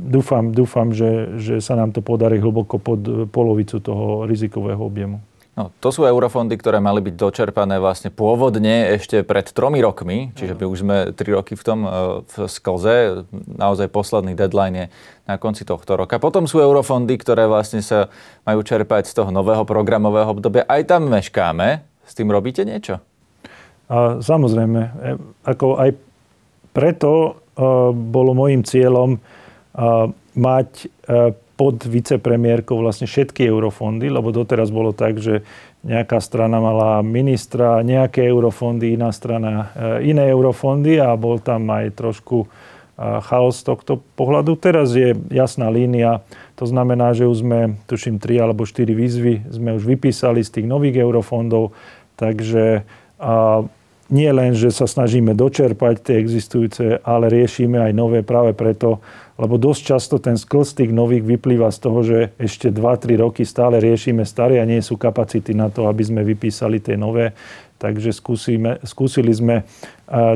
Dúfam, 0.10 0.50
dúfam 0.50 0.90
že, 0.90 1.38
že 1.38 1.56
sa 1.62 1.78
nám 1.78 1.94
to 1.94 2.02
podarí 2.02 2.42
hlboko 2.42 2.82
pod 2.82 3.30
polovicu 3.30 3.78
toho 3.78 4.26
rizikového 4.26 4.82
objemu. 4.82 5.22
No, 5.60 5.76
to 5.84 5.92
sú 5.92 6.08
eurofondy, 6.08 6.56
ktoré 6.56 6.80
mali 6.80 7.04
byť 7.04 7.20
dočerpané 7.20 7.84
vlastne 7.84 8.08
pôvodne 8.08 8.96
ešte 8.96 9.28
pred 9.28 9.44
tromi 9.52 9.84
rokmi, 9.84 10.32
čiže 10.32 10.56
by 10.56 10.64
už 10.64 10.78
sme 10.88 10.98
tri 11.12 11.36
roky 11.36 11.60
v 11.60 11.64
tom 11.68 11.84
e, 11.84 11.90
v 12.24 12.48
sklze. 12.48 13.28
Naozaj 13.60 13.92
posledný 13.92 14.40
deadline 14.40 14.76
je 14.80 14.86
na 15.28 15.36
konci 15.36 15.68
tohto 15.68 16.00
roka. 16.00 16.16
Potom 16.16 16.48
sú 16.48 16.64
eurofondy, 16.64 17.12
ktoré 17.20 17.44
vlastne 17.52 17.84
sa 17.84 18.08
majú 18.48 18.64
čerpať 18.64 19.12
z 19.12 19.20
toho 19.20 19.36
nového 19.36 19.68
programového 19.68 20.32
obdobia. 20.32 20.64
Aj 20.64 20.80
tam 20.88 21.12
meškáme. 21.12 21.84
S 22.08 22.16
tým 22.16 22.32
robíte 22.32 22.64
niečo? 22.64 23.04
A 23.90 24.22
samozrejme, 24.22 24.82
e, 24.82 24.90
ako 25.50 25.82
aj 25.82 25.90
preto 26.78 27.12
e, 27.14 27.32
bolo 27.92 28.38
môjim 28.38 28.62
cieľom 28.62 29.18
e, 29.18 29.20
mať 30.40 30.88
pod 31.60 31.84
vicepremiérkou 31.84 32.80
vlastne 32.80 33.04
všetky 33.04 33.44
eurofondy, 33.44 34.08
lebo 34.08 34.32
doteraz 34.32 34.72
bolo 34.72 34.96
tak, 34.96 35.20
že 35.20 35.44
nejaká 35.84 36.24
strana 36.24 36.64
mala 36.64 37.04
ministra, 37.04 37.84
nejaké 37.84 38.24
eurofondy, 38.24 38.96
iná 38.96 39.12
strana 39.12 39.76
iné 40.00 40.32
eurofondy 40.32 40.96
a 41.04 41.12
bol 41.20 41.44
tam 41.44 41.68
aj 41.68 41.92
trošku 42.00 42.48
chaos 42.96 43.60
z 43.60 43.68
tohto 43.68 44.00
pohľadu. 44.16 44.56
Teraz 44.56 44.96
je 44.96 45.12
jasná 45.28 45.68
línia, 45.68 46.24
to 46.56 46.64
znamená, 46.64 47.12
že 47.12 47.28
už 47.28 47.44
sme, 47.44 47.76
tuším, 47.92 48.24
tri 48.24 48.40
alebo 48.40 48.64
štyri 48.64 48.96
výzvy 48.96 49.52
sme 49.52 49.76
už 49.76 49.84
vypísali 49.84 50.40
z 50.40 50.62
tých 50.62 50.68
nových 50.70 51.04
eurofondov, 51.04 51.76
takže 52.16 52.88
nie 54.10 54.30
len, 54.34 54.58
že 54.58 54.74
sa 54.74 54.90
snažíme 54.90 55.38
dočerpať 55.38 56.02
tie 56.02 56.16
existujúce, 56.18 57.02
ale 57.06 57.30
riešime 57.30 57.78
aj 57.78 57.92
nové 57.94 58.26
práve 58.26 58.58
preto, 58.58 59.02
lebo 59.38 59.56
dosť 59.56 59.82
často 59.86 60.16
ten 60.18 60.36
sklz 60.36 60.82
tých 60.82 60.92
nových 60.92 61.24
vyplýva 61.24 61.70
z 61.70 61.80
toho, 61.80 62.00
že 62.04 62.20
ešte 62.42 62.74
2-3 62.74 63.22
roky 63.22 63.46
stále 63.46 63.78
riešime 63.78 64.26
staré 64.26 64.60
a 64.60 64.68
nie 64.68 64.82
sú 64.82 64.98
kapacity 64.98 65.54
na 65.56 65.72
to, 65.72 65.88
aby 65.88 66.04
sme 66.04 66.22
vypísali 66.26 66.82
tie 66.82 66.98
nové. 66.98 67.38
Takže 67.80 68.12
skúsime, 68.12 68.84
skúsili 68.84 69.32
sme 69.32 69.64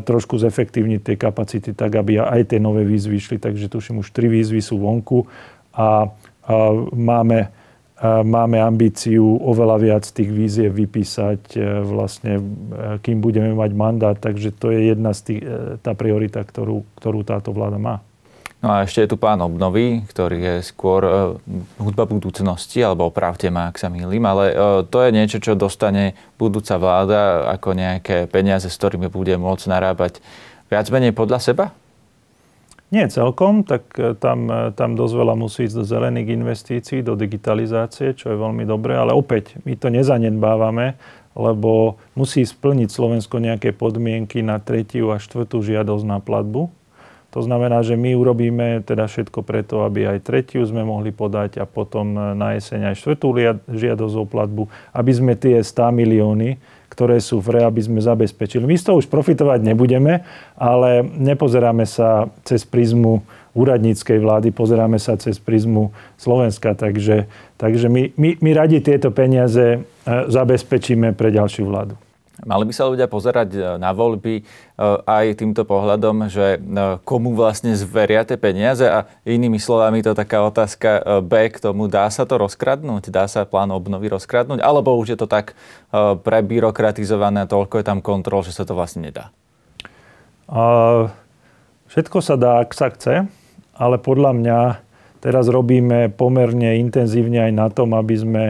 trošku 0.08 0.40
zefektívniť 0.40 1.02
tie 1.04 1.16
kapacity 1.20 1.76
tak, 1.76 2.00
aby 2.00 2.24
aj 2.24 2.56
tie 2.56 2.60
nové 2.64 2.88
výzvy 2.88 3.20
išli. 3.20 3.38
Takže 3.42 3.68
tuším, 3.68 4.00
už 4.00 4.16
tri 4.16 4.32
výzvy 4.32 4.64
sú 4.64 4.80
vonku 4.80 5.28
a, 5.76 6.08
a 6.48 6.54
máme 6.96 7.63
máme 8.04 8.60
ambíciu 8.60 9.40
oveľa 9.40 9.78
viac 9.80 10.04
tých 10.04 10.28
vízie 10.28 10.68
vypísať 10.68 11.56
vlastne, 11.88 12.44
kým 13.00 13.24
budeme 13.24 13.56
mať 13.56 13.72
mandát. 13.72 14.20
Takže 14.20 14.52
to 14.52 14.76
je 14.76 14.92
jedna 14.92 15.16
z 15.16 15.20
tých, 15.24 15.42
tá 15.80 15.96
priorita, 15.96 16.44
ktorú, 16.44 16.84
ktorú 17.00 17.24
táto 17.24 17.56
vláda 17.56 17.80
má. 17.80 18.04
No 18.64 18.72
a 18.72 18.88
ešte 18.88 19.04
je 19.04 19.12
tu 19.12 19.20
plán 19.20 19.44
obnovy, 19.44 20.08
ktorý 20.08 20.40
je 20.40 20.56
skôr 20.64 21.04
hudba 21.80 22.08
budúcnosti, 22.08 22.80
alebo 22.80 23.12
opravte 23.12 23.52
ma, 23.52 23.68
ak 23.68 23.76
sa 23.76 23.92
mýlim, 23.92 24.24
ale 24.24 24.56
to 24.88 25.04
je 25.04 25.12
niečo, 25.12 25.44
čo 25.44 25.60
dostane 25.60 26.16
budúca 26.40 26.80
vláda 26.80 27.52
ako 27.52 27.76
nejaké 27.76 28.24
peniaze, 28.32 28.72
s 28.72 28.80
ktorými 28.80 29.12
bude 29.12 29.36
môcť 29.36 29.68
narábať 29.68 30.24
viac 30.72 30.88
menej 30.88 31.12
podľa 31.12 31.44
seba? 31.44 31.66
Nie 32.94 33.10
celkom, 33.10 33.66
tak 33.66 33.90
e, 33.98 34.14
tam, 34.14 34.46
tam 34.78 34.94
dosť 34.94 35.14
veľa 35.18 35.34
musí 35.34 35.66
ísť 35.66 35.82
do 35.82 35.86
zelených 35.86 36.30
investícií, 36.38 37.02
do 37.02 37.18
digitalizácie, 37.18 38.14
čo 38.14 38.30
je 38.30 38.38
veľmi 38.38 38.70
dobré, 38.70 38.94
ale 38.94 39.18
opäť 39.18 39.58
my 39.66 39.74
to 39.74 39.90
nezanedbávame, 39.90 40.94
lebo 41.34 41.98
musí 42.14 42.46
splniť 42.46 42.94
Slovensko 42.94 43.42
nejaké 43.42 43.74
podmienky 43.74 44.46
na 44.46 44.62
tretiu 44.62 45.10
a 45.10 45.18
štvrtú 45.18 45.66
žiadosť 45.66 46.06
na 46.06 46.22
platbu. 46.22 46.70
To 47.34 47.42
znamená, 47.42 47.82
že 47.82 47.98
my 47.98 48.14
urobíme 48.14 48.86
teda 48.86 49.10
všetko 49.10 49.42
preto, 49.42 49.82
aby 49.90 50.06
aj 50.06 50.22
tretiu 50.22 50.62
sme 50.62 50.86
mohli 50.86 51.10
podať 51.10 51.58
a 51.58 51.66
potom 51.66 52.14
na 52.14 52.54
jeseň 52.54 52.94
aj 52.94 53.02
štvrtú 53.02 53.58
žiadosť 53.74 54.16
o 54.22 54.26
platbu, 54.30 54.70
aby 54.94 55.12
sme 55.18 55.34
tie 55.34 55.66
100 55.66 55.90
milióny, 55.98 56.62
ktoré 56.94 57.18
sú 57.18 57.42
v 57.42 57.58
re, 57.58 57.62
aby 57.66 57.82
sme 57.82 57.98
zabezpečili. 57.98 58.70
My 58.70 58.78
z 58.78 58.86
toho 58.86 59.02
už 59.02 59.10
profitovať 59.10 59.66
nebudeme, 59.66 60.22
ale 60.54 61.02
nepozeráme 61.02 61.90
sa 61.90 62.30
cez 62.46 62.62
prízmu 62.62 63.26
úradníckej 63.58 64.22
vlády, 64.22 64.54
pozeráme 64.54 65.02
sa 65.02 65.18
cez 65.18 65.42
prízmu 65.42 65.90
Slovenska, 66.22 66.78
takže, 66.78 67.26
takže 67.58 67.90
my, 67.90 68.14
my, 68.14 68.30
my 68.38 68.52
radi 68.54 68.82
tieto 68.82 69.10
peniaze 69.10 69.78
e, 69.78 69.80
zabezpečíme 70.06 71.18
pre 71.18 71.34
ďalšiu 71.34 71.66
vládu. 71.66 71.98
Mali 72.44 72.68
by 72.68 72.74
sa 72.76 72.92
ľudia 72.92 73.08
pozerať 73.08 73.50
e, 73.56 73.60
na 73.80 73.96
voľby 73.96 74.36
e, 74.40 74.44
aj 75.08 75.40
týmto 75.40 75.64
pohľadom, 75.64 76.28
že 76.28 76.60
e, 76.60 77.00
komu 77.08 77.32
vlastne 77.32 77.72
zveria 77.72 78.28
tie 78.28 78.36
peniaze 78.36 78.84
a 78.84 79.08
inými 79.24 79.56
slovami 79.56 80.04
to 80.04 80.12
taká 80.12 80.44
otázka 80.44 81.24
B 81.24 81.48
k 81.48 81.64
tomu, 81.64 81.88
dá 81.88 82.12
sa 82.12 82.28
to 82.28 82.36
rozkradnúť? 82.36 83.08
Dá 83.08 83.32
sa 83.32 83.48
plán 83.48 83.72
obnovy 83.72 84.12
rozkradnúť? 84.12 84.60
Alebo 84.60 84.96
už 85.00 85.16
je 85.16 85.20
to 85.20 85.28
tak 85.28 85.56
prebyrokratizované 85.96 87.48
toľko 87.48 87.80
je 87.80 87.86
tam 87.86 88.00
kontrol, 88.04 88.44
že 88.44 88.52
sa 88.52 88.68
to 88.68 88.76
vlastne 88.76 89.08
nedá? 89.08 89.32
Všetko 91.88 92.18
sa 92.20 92.36
dá, 92.36 92.60
ak 92.60 92.76
sa 92.76 92.92
chce, 92.92 93.30
ale 93.78 93.96
podľa 94.02 94.32
mňa 94.36 94.60
teraz 95.24 95.48
robíme 95.48 96.12
pomerne 96.12 96.82
intenzívne 96.84 97.48
aj 97.48 97.52
na 97.56 97.68
tom, 97.72 97.96
aby 97.96 98.16
sme 98.20 98.44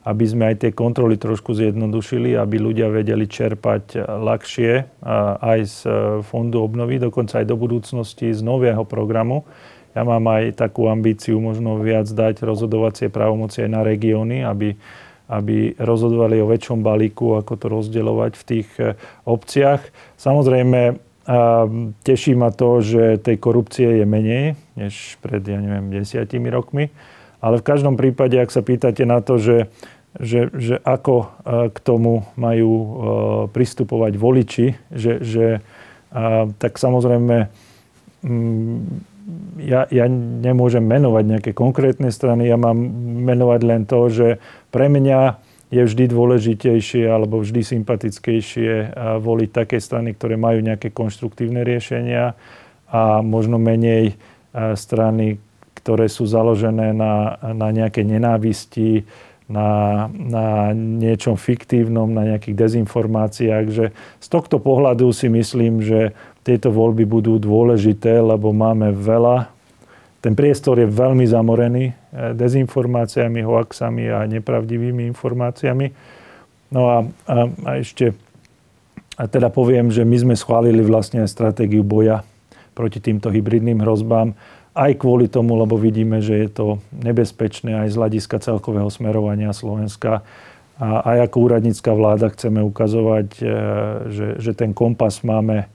aby 0.00 0.24
sme 0.24 0.48
aj 0.48 0.56
tie 0.64 0.70
kontroly 0.72 1.20
trošku 1.20 1.52
zjednodušili, 1.52 2.32
aby 2.32 2.56
ľudia 2.56 2.88
vedeli 2.88 3.28
čerpať 3.28 4.00
ľahšie 4.00 5.02
aj 5.44 5.60
z 5.68 5.76
e, 5.84 5.90
fondu 6.24 6.64
obnovy, 6.64 6.96
dokonca 6.96 7.44
aj 7.44 7.46
do 7.46 7.56
budúcnosti 7.60 8.32
z 8.32 8.40
nového 8.40 8.80
programu. 8.88 9.44
Ja 9.92 10.06
mám 10.06 10.24
aj 10.30 10.56
takú 10.56 10.88
ambíciu 10.88 11.36
možno 11.42 11.76
viac 11.82 12.08
dať 12.08 12.40
rozhodovacie 12.46 13.12
právomoci 13.12 13.66
aj 13.66 13.70
na 13.70 13.82
regióny, 13.84 14.40
aby, 14.46 14.78
aby 15.28 15.76
rozhodovali 15.76 16.40
o 16.40 16.48
väčšom 16.48 16.80
balíku, 16.80 17.36
ako 17.36 17.52
to 17.58 17.66
rozdeľovať 17.68 18.32
v 18.38 18.44
tých 18.46 18.68
obciach. 19.26 19.82
Samozrejme, 20.14 20.94
teší 22.06 22.38
ma 22.38 22.54
to, 22.54 22.80
že 22.80 23.18
tej 23.18 23.36
korupcie 23.42 24.02
je 24.02 24.06
menej, 24.06 24.44
než 24.78 25.18
pred, 25.20 25.42
ja 25.42 25.58
neviem, 25.58 25.90
desiatimi 25.90 26.48
rokmi. 26.48 26.90
Ale 27.40 27.56
v 27.58 27.66
každom 27.66 27.96
prípade, 27.96 28.36
ak 28.36 28.52
sa 28.52 28.60
pýtate 28.60 29.08
na 29.08 29.24
to, 29.24 29.40
že, 29.40 29.72
že, 30.20 30.52
že 30.52 30.76
ako 30.84 31.16
e, 31.24 31.26
k 31.72 31.78
tomu 31.80 32.28
majú 32.36 32.72
e, 32.72 32.86
pristupovať 33.52 34.12
voliči, 34.20 34.66
že, 34.92 35.24
že 35.24 35.46
tak 36.58 36.74
samozrejme 36.74 37.54
mm, 38.26 38.78
ja, 39.62 39.86
ja 39.94 40.10
nemôžem 40.42 40.82
menovať 40.82 41.24
nejaké 41.26 41.50
konkrétne 41.54 42.10
strany, 42.10 42.50
ja 42.50 42.58
mám 42.58 42.74
menovať 43.22 43.60
len 43.62 43.86
to, 43.86 44.10
že 44.10 44.28
pre 44.74 44.90
mňa 44.90 45.38
je 45.70 45.86
vždy 45.86 46.10
dôležitejšie 46.10 47.06
alebo 47.06 47.38
vždy 47.38 47.62
sympatickejšie 47.62 48.72
e, 48.74 48.86
voliť 49.22 49.50
také 49.54 49.78
strany, 49.78 50.18
ktoré 50.18 50.34
majú 50.34 50.66
nejaké 50.66 50.90
konštruktívne 50.90 51.62
riešenia 51.62 52.34
a 52.90 53.22
možno 53.22 53.62
menej 53.62 54.18
strany, 54.74 55.38
ktoré 55.80 56.06
sú 56.12 56.28
založené 56.28 56.92
na, 56.92 57.40
na 57.56 57.68
nejakej 57.72 58.04
nenávisti, 58.04 59.08
na, 59.50 60.06
na 60.12 60.70
niečom 60.76 61.34
fiktívnom, 61.34 62.06
na 62.06 62.22
nejakých 62.34 62.54
dezinformáciách. 62.54 63.66
Že 63.66 63.84
z 63.96 64.28
tohto 64.30 64.62
pohľadu 64.62 65.10
si 65.10 65.26
myslím, 65.26 65.82
že 65.82 66.14
tieto 66.46 66.70
voľby 66.70 67.04
budú 67.04 67.40
dôležité, 67.42 68.22
lebo 68.22 68.54
máme 68.54 68.94
veľa. 68.94 69.50
Ten 70.20 70.36
priestor 70.36 70.78
je 70.78 70.86
veľmi 70.86 71.26
zamorený 71.26 71.84
eh, 71.90 71.94
dezinformáciami, 72.36 73.40
hoaxami 73.42 74.04
a 74.12 74.28
nepravdivými 74.30 75.08
informáciami. 75.10 75.86
No 76.70 76.82
a, 76.86 76.98
a, 77.26 77.36
a 77.66 77.70
ešte 77.82 78.14
a 79.20 79.28
teda 79.28 79.52
poviem, 79.52 79.92
že 79.92 80.00
my 80.00 80.16
sme 80.16 80.34
schválili 80.38 80.80
vlastne 80.80 81.20
stratégiu 81.28 81.84
boja 81.84 82.24
proti 82.72 83.04
týmto 83.04 83.28
hybridným 83.28 83.84
hrozbám 83.84 84.32
aj 84.80 84.96
kvôli 84.96 85.28
tomu, 85.28 85.60
lebo 85.60 85.76
vidíme, 85.76 86.24
že 86.24 86.40
je 86.40 86.48
to 86.48 86.66
nebezpečné 86.96 87.84
aj 87.84 87.88
z 87.92 87.98
hľadiska 88.00 88.40
celkového 88.40 88.88
smerovania 88.88 89.52
Slovenska. 89.52 90.24
A 90.80 91.04
aj 91.04 91.28
ako 91.28 91.36
úradnícka 91.44 91.92
vláda 91.92 92.32
chceme 92.32 92.64
ukazovať, 92.64 93.28
e, 93.36 93.44
že, 94.08 94.26
že 94.40 94.56
ten 94.56 94.72
kompas 94.72 95.20
máme 95.20 95.68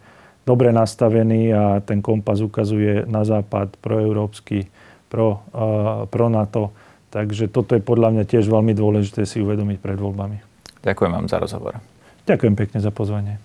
dobre 0.50 0.74
nastavený 0.74 1.54
a 1.54 1.64
ten 1.86 2.02
kompas 2.02 2.42
ukazuje 2.42 3.06
na 3.06 3.22
západ 3.22 3.78
proeurópsky, 3.82 4.66
pro, 5.10 5.42
uh, 5.54 6.06
pro 6.06 6.30
NATO. 6.30 6.76
Takže 7.10 7.48
toto 7.48 7.74
je 7.74 7.82
podľa 7.82 8.12
mňa 8.12 8.24
tiež 8.28 8.52
veľmi 8.52 8.76
dôležité 8.76 9.24
si 9.24 9.40
uvedomiť 9.42 9.78
pred 9.80 9.98
voľbami. 9.98 10.38
Ďakujem 10.84 11.12
vám 11.16 11.26
za 11.32 11.38
rozhovor. 11.40 11.80
Ďakujem 12.28 12.54
pekne 12.54 12.80
za 12.84 12.92
pozvanie. 12.92 13.45